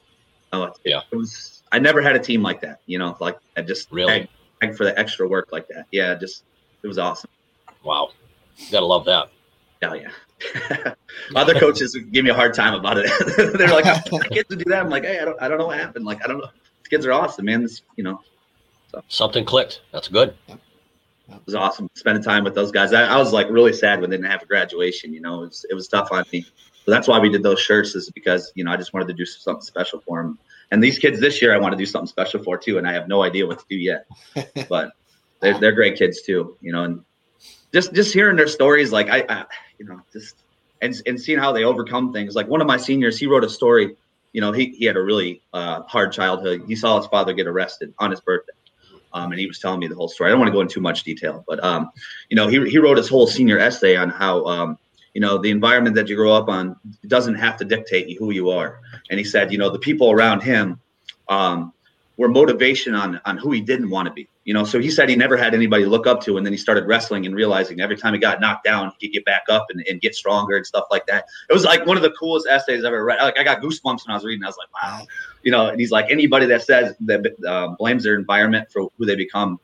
[0.53, 1.01] uh, it, Yeah.
[1.13, 1.63] it was.
[1.73, 4.29] I never had a team like that, you know, like I just Really?
[4.61, 5.85] begged- for the extra work like that.
[5.93, 6.45] Yeah, just
[6.83, 7.29] it was awesome.
[7.83, 8.09] wow
[8.57, 9.29] you gotta love that
[9.83, 10.09] Hell yeah.
[11.37, 13.11] Other coaches give me a hard time about it.
[13.59, 15.59] They're like, "I want kids to do that." I'm like, "Hey, I don't, I don't
[15.59, 16.05] know what happened.
[16.07, 16.49] Like, I don't know.
[16.89, 17.63] kids are awesome, man.
[17.63, 18.21] This, you know,
[19.09, 19.83] Something clicked.
[19.93, 20.35] That's good.
[20.49, 20.59] it
[21.47, 22.93] was awesome spending time with those guys.
[22.93, 25.13] I, I was like really sad when they didn't have a graduation.
[25.13, 26.43] You know, it was, it was tough on me.
[26.85, 29.15] So that's why we did those shirts, is because you know I just wanted to
[29.15, 30.39] do something special for them.
[30.71, 32.93] And these kids this year, I want to do something special for too, and I
[32.93, 34.07] have no idea what to do yet.
[34.69, 34.93] But
[35.41, 37.01] they're they're great kids too, you know, and
[37.73, 39.45] just just hearing their stories, like I, I
[39.79, 40.37] you know, just
[40.83, 42.35] and and seeing how they overcome things.
[42.35, 43.97] Like one of my seniors, he wrote a story.
[44.33, 46.65] You know, he he had a really uh, hard childhood.
[46.67, 48.53] He saw his father get arrested on his birthday.
[49.15, 50.29] Um, and he was telling me the whole story.
[50.29, 51.91] I don't want to go into too much detail, but um,
[52.29, 54.79] you know, he he wrote his whole senior essay on how um,
[55.15, 58.51] you know the environment that you grow up on doesn't have to dictate who you
[58.51, 58.81] are.
[59.11, 60.81] And he said, you know, the people around him
[61.29, 61.73] um,
[62.17, 64.29] were motivation on on who he didn't want to be.
[64.45, 66.59] You know, so he said he never had anybody look up to, and then he
[66.59, 69.67] started wrestling and realizing every time he got knocked down, he could get back up
[69.71, 71.25] and, and get stronger and stuff like that.
[71.49, 73.23] It was like one of the coolest essays I've ever read.
[73.23, 74.45] Like I got goosebumps when I was reading.
[74.45, 75.07] I was like, wow,
[75.43, 75.69] you know.
[75.69, 79.59] And he's like, anybody that says that uh, blames their environment for who they become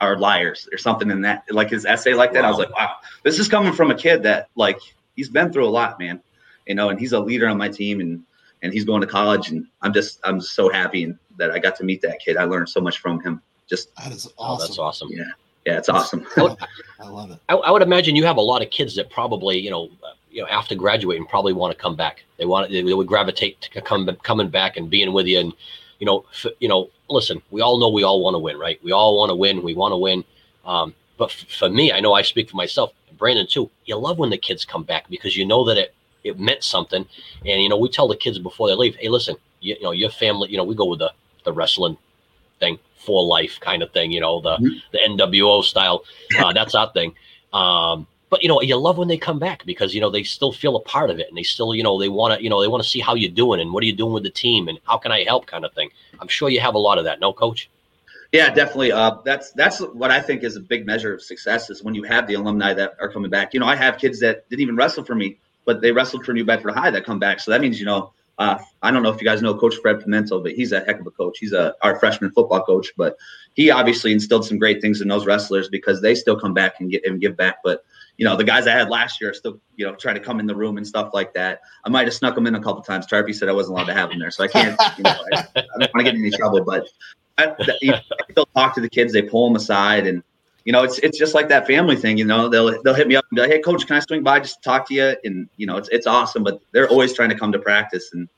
[0.00, 2.42] are liars or something in that like his essay like that.
[2.42, 2.48] Wow.
[2.48, 4.78] I was like, wow, this is coming from a kid that like
[5.14, 6.20] he's been through a lot, man.
[6.66, 8.22] You know, and he's a leader on my team and
[8.62, 11.84] and he's going to college and I'm just I'm so happy that I got to
[11.84, 12.36] meet that kid.
[12.36, 13.42] I learned so much from him.
[13.68, 14.34] Just that is awesome.
[14.38, 15.08] Oh, that's awesome.
[15.10, 15.24] Yeah.
[15.66, 16.26] Yeah, it's awesome.
[16.36, 16.56] I, would,
[17.00, 17.38] I love it.
[17.48, 20.14] I, I, would imagine you have a lot of kids that probably, you know, uh,
[20.30, 22.24] you know, after graduating, probably want to come back.
[22.38, 25.38] They want, they would gravitate to come coming back and being with you.
[25.38, 25.52] And
[25.98, 28.82] you know, f- you know, listen, we all know we all want to win, right?
[28.82, 29.62] We all want to win.
[29.62, 30.24] We want to win.
[30.64, 33.70] Um, but f- for me, I know I speak for myself, Brandon too.
[33.84, 35.94] You love when the kids come back because you know that it
[36.24, 37.06] it meant something.
[37.44, 39.92] And you know, we tell the kids before they leave, hey, listen, you, you know,
[39.92, 41.12] your family, you know, we go with the
[41.44, 41.96] the wrestling
[42.60, 44.78] thing for life kind of thing, you know, the mm-hmm.
[44.92, 46.04] the NWO style.
[46.38, 47.14] Uh, that's our thing.
[47.52, 50.52] Um, but you know, you love when they come back because you know they still
[50.52, 52.62] feel a part of it, and they still, you know, they want to, you know,
[52.62, 54.68] they want to see how you're doing and what are you doing with the team
[54.68, 55.90] and how can I help, kind of thing.
[56.18, 57.68] I'm sure you have a lot of that, no, Coach.
[58.32, 58.90] Yeah, definitely.
[58.90, 62.04] Uh, that's that's what I think is a big measure of success is when you
[62.04, 63.52] have the alumni that are coming back.
[63.52, 66.32] You know, I have kids that didn't even wrestle for me, but they wrestled for
[66.32, 67.40] New Bedford High that come back.
[67.40, 70.00] So that means you know uh, I don't know if you guys know Coach Fred
[70.00, 71.38] Pimento, but he's a heck of a coach.
[71.38, 73.16] He's a our freshman football coach, but
[73.54, 76.90] he obviously instilled some great things in those wrestlers because they still come back and
[76.90, 77.58] get and give back.
[77.62, 77.84] But
[78.16, 80.40] you know, the guys I had last year are still you know trying to come
[80.40, 81.60] in the room and stuff like that.
[81.84, 83.06] I might have snuck them in a couple times.
[83.06, 84.80] Tarpy said I wasn't allowed to have them there, so I can't.
[84.96, 86.88] You know, I, I don't want to get in any trouble, but
[87.38, 87.46] I,
[87.82, 87.98] know,
[88.34, 89.12] they'll talk to the kids.
[89.12, 90.22] They pull them aside and
[90.64, 92.18] you know, it's it's just like that family thing.
[92.18, 94.22] You know, they'll they'll hit me up and be like, "Hey, coach, can I swing
[94.22, 96.44] by just to talk to you?" And you know, it's it's awesome.
[96.44, 98.28] But they're always trying to come to practice, and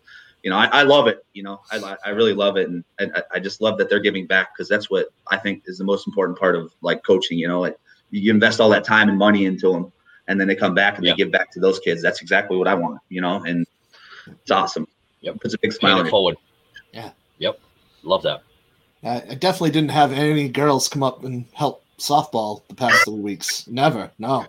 [0.43, 1.25] you know, I, I love it.
[1.35, 4.27] You know, I I really love it, and, and I just love that they're giving
[4.27, 7.39] back because that's what I think is the most important part of like coaching.
[7.39, 7.77] You know, like
[8.11, 9.93] you invest all that time and money into them,
[10.29, 12.01] and then they come back and they give back to those kids.
[12.01, 13.01] That's exactly what I want.
[13.11, 13.67] You know, and
[14.27, 14.89] it's awesome.
[15.21, 16.37] Yep, puts a big smile on forward.
[16.93, 17.11] Yeah.
[17.39, 17.59] Yep.
[18.03, 18.43] Love that.
[19.03, 23.67] I definitely didn't have any girls come up and help softball the past three weeks.
[23.67, 24.11] Never.
[24.19, 24.47] No.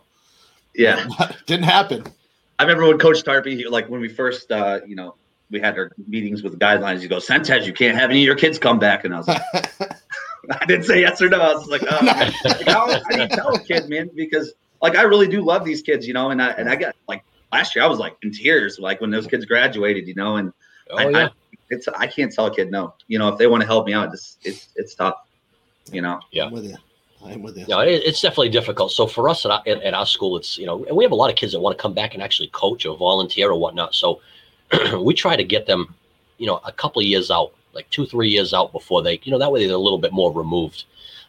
[0.73, 1.07] Yeah.
[1.45, 2.03] didn't happen.
[2.59, 5.15] I remember when Coach Tarpy, like when we first, uh, you know,
[5.51, 7.01] we had our meetings with the guidelines.
[7.01, 9.05] He goes, Sentez, you can't have any of your kids come back.
[9.05, 9.41] And I was like,
[10.51, 11.39] I didn't say yes or no.
[11.39, 12.33] I was like, oh, like,
[12.67, 14.09] how, how do you tell a kid, man?
[14.15, 16.95] Because like I really do love these kids, you know, and I and I got
[17.07, 20.37] like last year I was like in tears, like when those kids graduated, you know,
[20.37, 20.53] and
[20.91, 21.25] oh, I, yeah.
[21.25, 21.29] I,
[21.69, 22.93] it's I can't tell a kid no.
[23.07, 25.15] You know, if they want to help me out, it's it's it's tough.
[25.91, 26.19] You know.
[26.31, 26.45] Yeah.
[26.45, 26.77] I'm with you.
[27.23, 27.65] I'm with you.
[27.67, 28.91] No, it, it's definitely difficult.
[28.91, 31.11] So for us at our, at, at our school, it's you know, and we have
[31.11, 33.59] a lot of kids that want to come back and actually coach or volunteer or
[33.59, 33.95] whatnot.
[33.95, 34.21] So
[34.99, 35.93] we try to get them,
[36.37, 39.31] you know, a couple of years out, like two, three years out before they, you
[39.31, 40.85] know, that way they're a little bit more removed.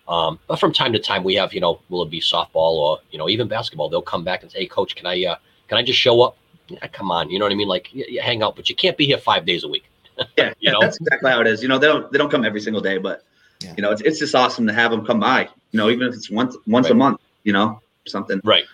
[0.08, 2.98] Um, but from time to time, we have, you know, will it be softball or
[3.10, 3.88] you know even basketball?
[3.88, 5.36] They'll come back and say, "Hey, coach, can I uh,
[5.68, 6.36] can I just show up?"
[6.68, 7.68] Yeah, come on, you know what I mean?
[7.68, 9.84] Like, you, you hang out, but you can't be here five days a week.
[10.38, 11.62] yeah, you know, that's exactly how it is.
[11.62, 13.24] You know, they don't they don't come every single day, but
[13.60, 13.74] yeah.
[13.76, 15.48] you know, it's it's just awesome to have them come by.
[15.72, 16.92] You know, even if it's once once right.
[16.92, 18.40] a month, you know, something.
[18.44, 18.64] Right.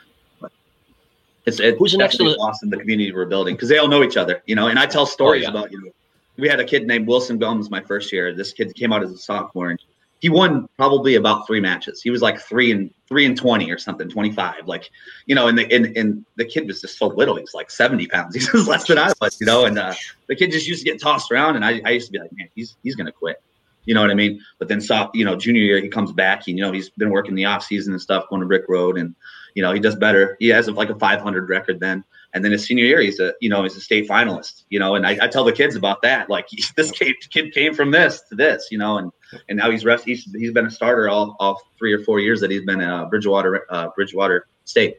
[1.44, 4.42] It's it, who's to awesome the community we're building because they all know each other,
[4.46, 4.68] you know.
[4.68, 5.50] And I tell stories oh, yeah.
[5.50, 5.90] about you know,
[6.38, 8.32] we had a kid named Wilson Gums my first year.
[8.32, 9.80] This kid came out as a sophomore and
[10.22, 12.00] he won probably about three matches.
[12.00, 14.68] He was like three and three and twenty or something, twenty five.
[14.68, 14.88] Like,
[15.26, 17.34] you know, and the and, and the kid was just so little.
[17.34, 18.34] He's like seventy pounds.
[18.34, 19.64] He's just less than I was, you know.
[19.64, 19.94] And uh,
[20.28, 22.30] the kid just used to get tossed around, and I, I used to be like,
[22.34, 23.42] man, he's he's gonna quit.
[23.84, 24.40] You know what I mean?
[24.58, 26.44] But then, so, you know, junior year he comes back.
[26.44, 28.96] He, you know, he's been working the off season and stuff, going to Brick Road,
[28.96, 29.14] and
[29.54, 30.36] you know he does better.
[30.38, 33.48] He has like a 500 record then, and then his senior year he's a you
[33.48, 34.62] know he's a state finalist.
[34.70, 36.30] You know, and I, I tell the kids about that.
[36.30, 38.68] Like this kid, kid came from this to this.
[38.70, 39.10] You know, and
[39.48, 40.04] and now he's rest.
[40.04, 43.10] He's he's been a starter all all three or four years that he's been at
[43.10, 44.98] Bridgewater uh, Bridgewater State.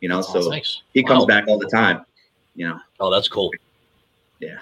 [0.00, 0.82] You know, so nice.
[0.92, 1.26] he comes wow.
[1.26, 2.04] back all the time.
[2.54, 2.78] You know.
[3.00, 3.50] Oh, that's cool.
[4.40, 4.58] Yeah.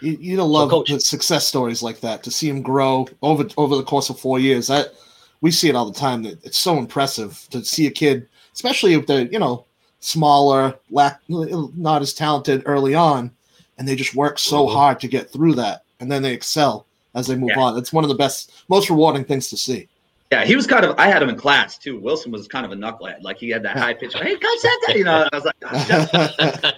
[0.00, 3.82] You, you love Coach- success stories like that to see him grow over over the
[3.82, 4.66] course of four years.
[4.68, 4.92] That
[5.40, 6.22] we see it all the time.
[6.22, 9.64] That it's so impressive to see a kid, especially if they're you know
[10.00, 13.30] smaller, lack not as talented early on,
[13.78, 14.72] and they just work so Mhm.
[14.72, 17.60] hard to get through that, and then they excel as they move Yeah.
[17.62, 17.78] on.
[17.78, 19.88] It's one of the best, most rewarding things to see.
[20.30, 20.94] Yeah, he was kind of.
[20.98, 21.98] I had him in class too.
[21.98, 23.22] Wilson was kind of a knucklehead.
[23.22, 24.12] Like he had that high pitch.
[24.14, 24.96] Hey, coach, said that.
[24.96, 26.74] You know, I was like,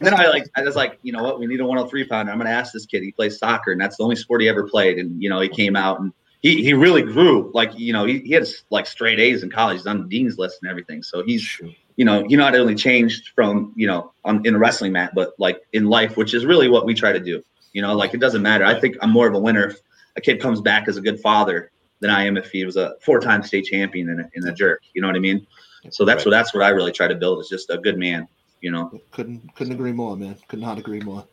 [0.04, 1.38] then I like, I was like, you know what?
[1.38, 2.32] We need a 103 pounder.
[2.32, 3.02] I'm going to ask this kid.
[3.02, 4.98] He plays soccer, and that's the only sport he ever played.
[4.98, 7.50] And you know, he came out and he he really grew.
[7.54, 9.78] Like you know, he, he had like straight A's in college.
[9.78, 11.02] He's on the dean's list and everything.
[11.02, 11.60] So he's
[11.96, 15.34] you know, he not only changed from you know on in a wrestling mat, but
[15.38, 17.42] like in life, which is really what we try to do.
[17.72, 18.64] You know, like it doesn't matter.
[18.64, 19.80] I think I'm more of a winner if
[20.16, 21.70] a kid comes back as a good father
[22.00, 24.80] than I am if he was a four-time state champion and a, and a jerk.
[24.94, 25.46] You know what I mean?
[25.90, 26.26] So that's Right.
[26.26, 28.26] what that's what I really try to build is just a good man.
[28.60, 29.00] You know.
[29.12, 30.36] couldn't couldn't agree more, man.
[30.48, 31.24] Could not agree more.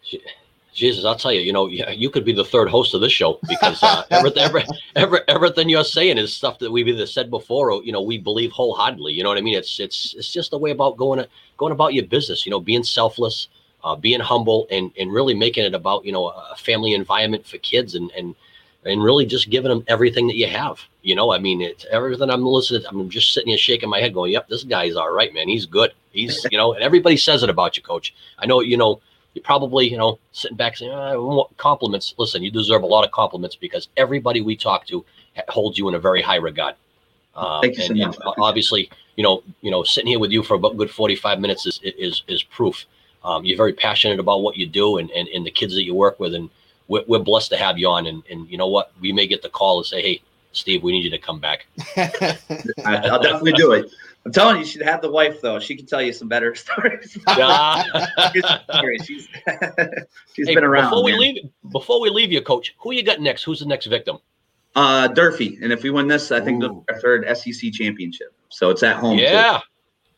[0.77, 3.11] Jesus, I'll tell you, you know, yeah, you could be the third host of this
[3.11, 4.63] show because uh, everything, every,
[4.95, 8.19] every, everything you're saying is stuff that we've either said before or you know we
[8.19, 9.11] believe wholeheartedly.
[9.11, 9.57] You know what I mean?
[9.57, 11.25] It's it's it's just the way about going
[11.57, 12.45] going about your business.
[12.45, 13.47] You know, being selfless,
[13.83, 17.57] uh, being humble, and and really making it about you know a family environment for
[17.57, 18.35] kids and and
[18.85, 20.79] and really just giving them everything that you have.
[21.01, 22.83] You know, I mean, it's everything I'm listening.
[22.83, 25.47] To, I'm just sitting here shaking my head, going, "Yep, this guy's all right, man.
[25.47, 25.91] He's good.
[26.17, 28.13] He's you know." And everybody says it about you, Coach.
[28.39, 29.01] I know you know
[29.37, 32.15] you're probably, you know, sitting back saying, "Ah, I want compliments.
[32.17, 35.05] Listen, you deserve a lot of compliments because everybody we talk to
[35.47, 36.73] holds you in a very high regard.
[37.35, 38.15] Um, Thank you so much.
[38.15, 41.67] and obviously, you know, you know, sitting here with you for about good 45 minutes
[41.67, 42.85] is is is proof.
[43.23, 45.93] Um, you're very passionate about what you do and, and, and the kids that you
[45.93, 46.49] work with, and
[46.87, 48.07] we're, we're blessed to have you on.
[48.07, 50.93] And, and you know what, we may get the call and say, "Hey, Steve, we
[50.93, 51.67] need you to come back."
[52.85, 53.91] I'll definitely do it.
[54.27, 55.57] I'm telling you, you should have the wife though.
[55.59, 57.17] She can tell you some better stories.
[57.37, 57.83] Yeah.
[58.33, 58.43] Good
[59.05, 59.27] she's
[60.33, 60.89] she's Hey, been around.
[60.89, 61.19] before we man.
[61.21, 61.37] leave,
[61.71, 63.43] before we leave you, Coach, who you got next?
[63.43, 64.17] Who's the next victim?
[64.75, 66.83] Uh, Durfee, and if we win this, I think Ooh.
[66.87, 68.33] the our third SEC championship.
[68.49, 69.17] So it's at home.
[69.17, 69.23] too.
[69.23, 69.59] Yeah.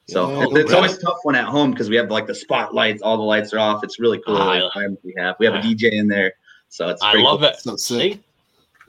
[0.07, 3.03] So Yeah, it's, it's always tough when at home because we have like the spotlights,
[3.03, 3.83] all the lights are off.
[3.83, 4.37] It's really cool.
[4.37, 6.33] I- the environment we have we have a DJ in there,
[6.69, 7.01] so it's.
[7.03, 7.49] I love cool.
[7.49, 7.59] it.
[7.59, 7.75] So.
[7.75, 8.19] See,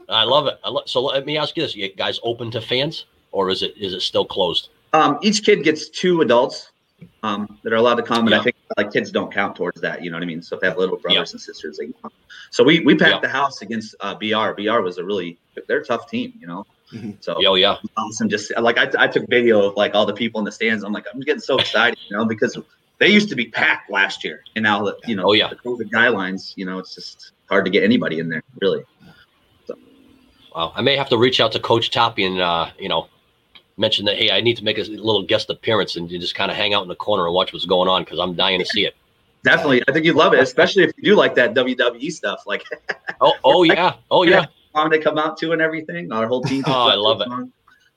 [0.09, 0.59] I love it.
[0.65, 3.63] I lo- so let me ask you this: You guys open to fans, or is
[3.63, 4.71] it is it still closed?
[4.93, 6.71] Um, each kid gets two adults
[7.23, 8.41] um, that are allowed to come, and Yeah.
[8.41, 10.03] I think like kids don't count towards that.
[10.03, 10.43] You know what I mean?
[10.43, 11.35] So if they have little brothers Yeah.
[11.35, 12.11] and sisters, they can come.
[12.51, 13.21] So we we packed Yeah.
[13.21, 14.53] the house against uh, BR.
[14.55, 15.39] BR was a really
[15.69, 16.65] they're a tough team, you know.
[16.93, 17.23] Mhm.
[17.23, 18.29] So Yo, yeah, awesome.
[18.29, 20.83] Just like I, I took video of like all the people in the stands.
[20.83, 22.59] I'm like I'm getting so excited, you know, because
[22.99, 25.49] they used to be packed last year, and now that you know Oh, yeah.
[25.49, 28.83] the COVID guidelines, you know, it's just hard to get anybody in there, really.
[30.55, 30.73] wow.
[30.75, 33.09] I may have to reach out to Coach Tarpey and uh, you know
[33.81, 36.51] mention that hey, I need to make a little guest appearance and you just kind
[36.51, 38.67] of hang out in the corner and watch what's going on because I'm dying to
[38.67, 38.95] see it.
[39.43, 42.45] Definitely, I think you'd love it, especially if you do like that WWE stuff.
[42.47, 42.63] Like
[43.21, 44.47] Oh, oh yeah, oh yeah.
[44.75, 46.13] song they come out to and everything.
[46.13, 46.63] Our whole team.
[46.67, 47.29] Oh, I love it.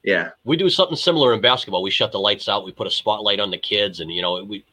[0.04, 1.82] Yeah, We do something similar in basketball.
[1.82, 2.66] We shut the lights out.
[2.66, 4.66] We put a spotlight on the kids, and you know, we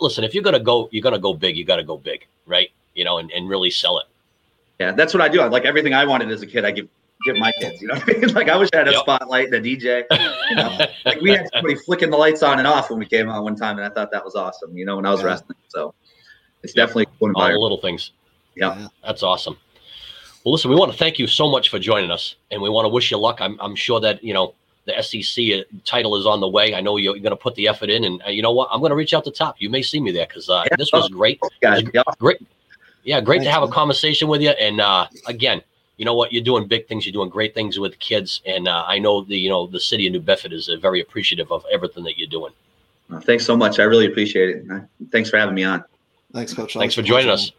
[0.00, 0.24] listen.
[0.24, 1.56] If you're gonna go, you're gonna go big.
[1.56, 2.70] You got to go big, right?
[2.94, 4.06] You know, and, and really sell it.
[4.78, 5.40] yeah, that's what I do.
[5.40, 6.64] I like everything I wanted as a kid.
[6.66, 6.88] I give
[7.24, 7.80] give my kids.
[7.80, 8.28] You know, what I mean?
[8.34, 9.00] like I wish I had a Yep.
[9.00, 10.04] spotlight and a DJ.
[10.50, 13.28] You know, like we had somebody flicking the lights on and off when we came
[13.28, 14.76] on one time, and I thought that was awesome.
[14.76, 15.26] You know, when I was Yeah.
[15.26, 15.94] wrestling, so
[16.62, 16.82] it's Yeah.
[16.82, 17.62] definitely a cool All the environment.
[17.62, 18.12] little things.
[18.56, 18.88] Yeah.
[19.04, 19.56] That's awesome.
[20.44, 22.84] Well, listen, we want to thank you so much for joining us, and we want
[22.84, 23.40] to wish you luck.
[23.40, 24.54] I'm, I'm sure that you know
[24.84, 26.74] the SEC title is on the way.
[26.74, 28.68] I know you're, going to put the effort in, and uh, you know what?
[28.70, 29.56] I'm going to reach out to top.
[29.58, 30.76] You may see me there because uh, Yeah.
[30.76, 31.40] this was great.
[31.62, 32.38] Guys, yeah, Great,
[33.04, 34.50] yeah, great to Thanks, have a conversation with you.
[34.50, 35.62] And uh, again,
[35.96, 36.32] you know what?
[36.32, 37.06] You're doing big things.
[37.06, 40.06] You're doing great things with kids, and uh, I know the you know the city
[40.06, 42.52] of New Bedford is uh, very appreciative of everything that you're doing.
[43.12, 43.78] Uh, thanks so much.
[43.78, 44.82] I really appreciate it.
[45.10, 45.84] Thanks for having me on.
[46.32, 46.74] Thanks, Coach.
[46.74, 47.52] Thanks for joining us.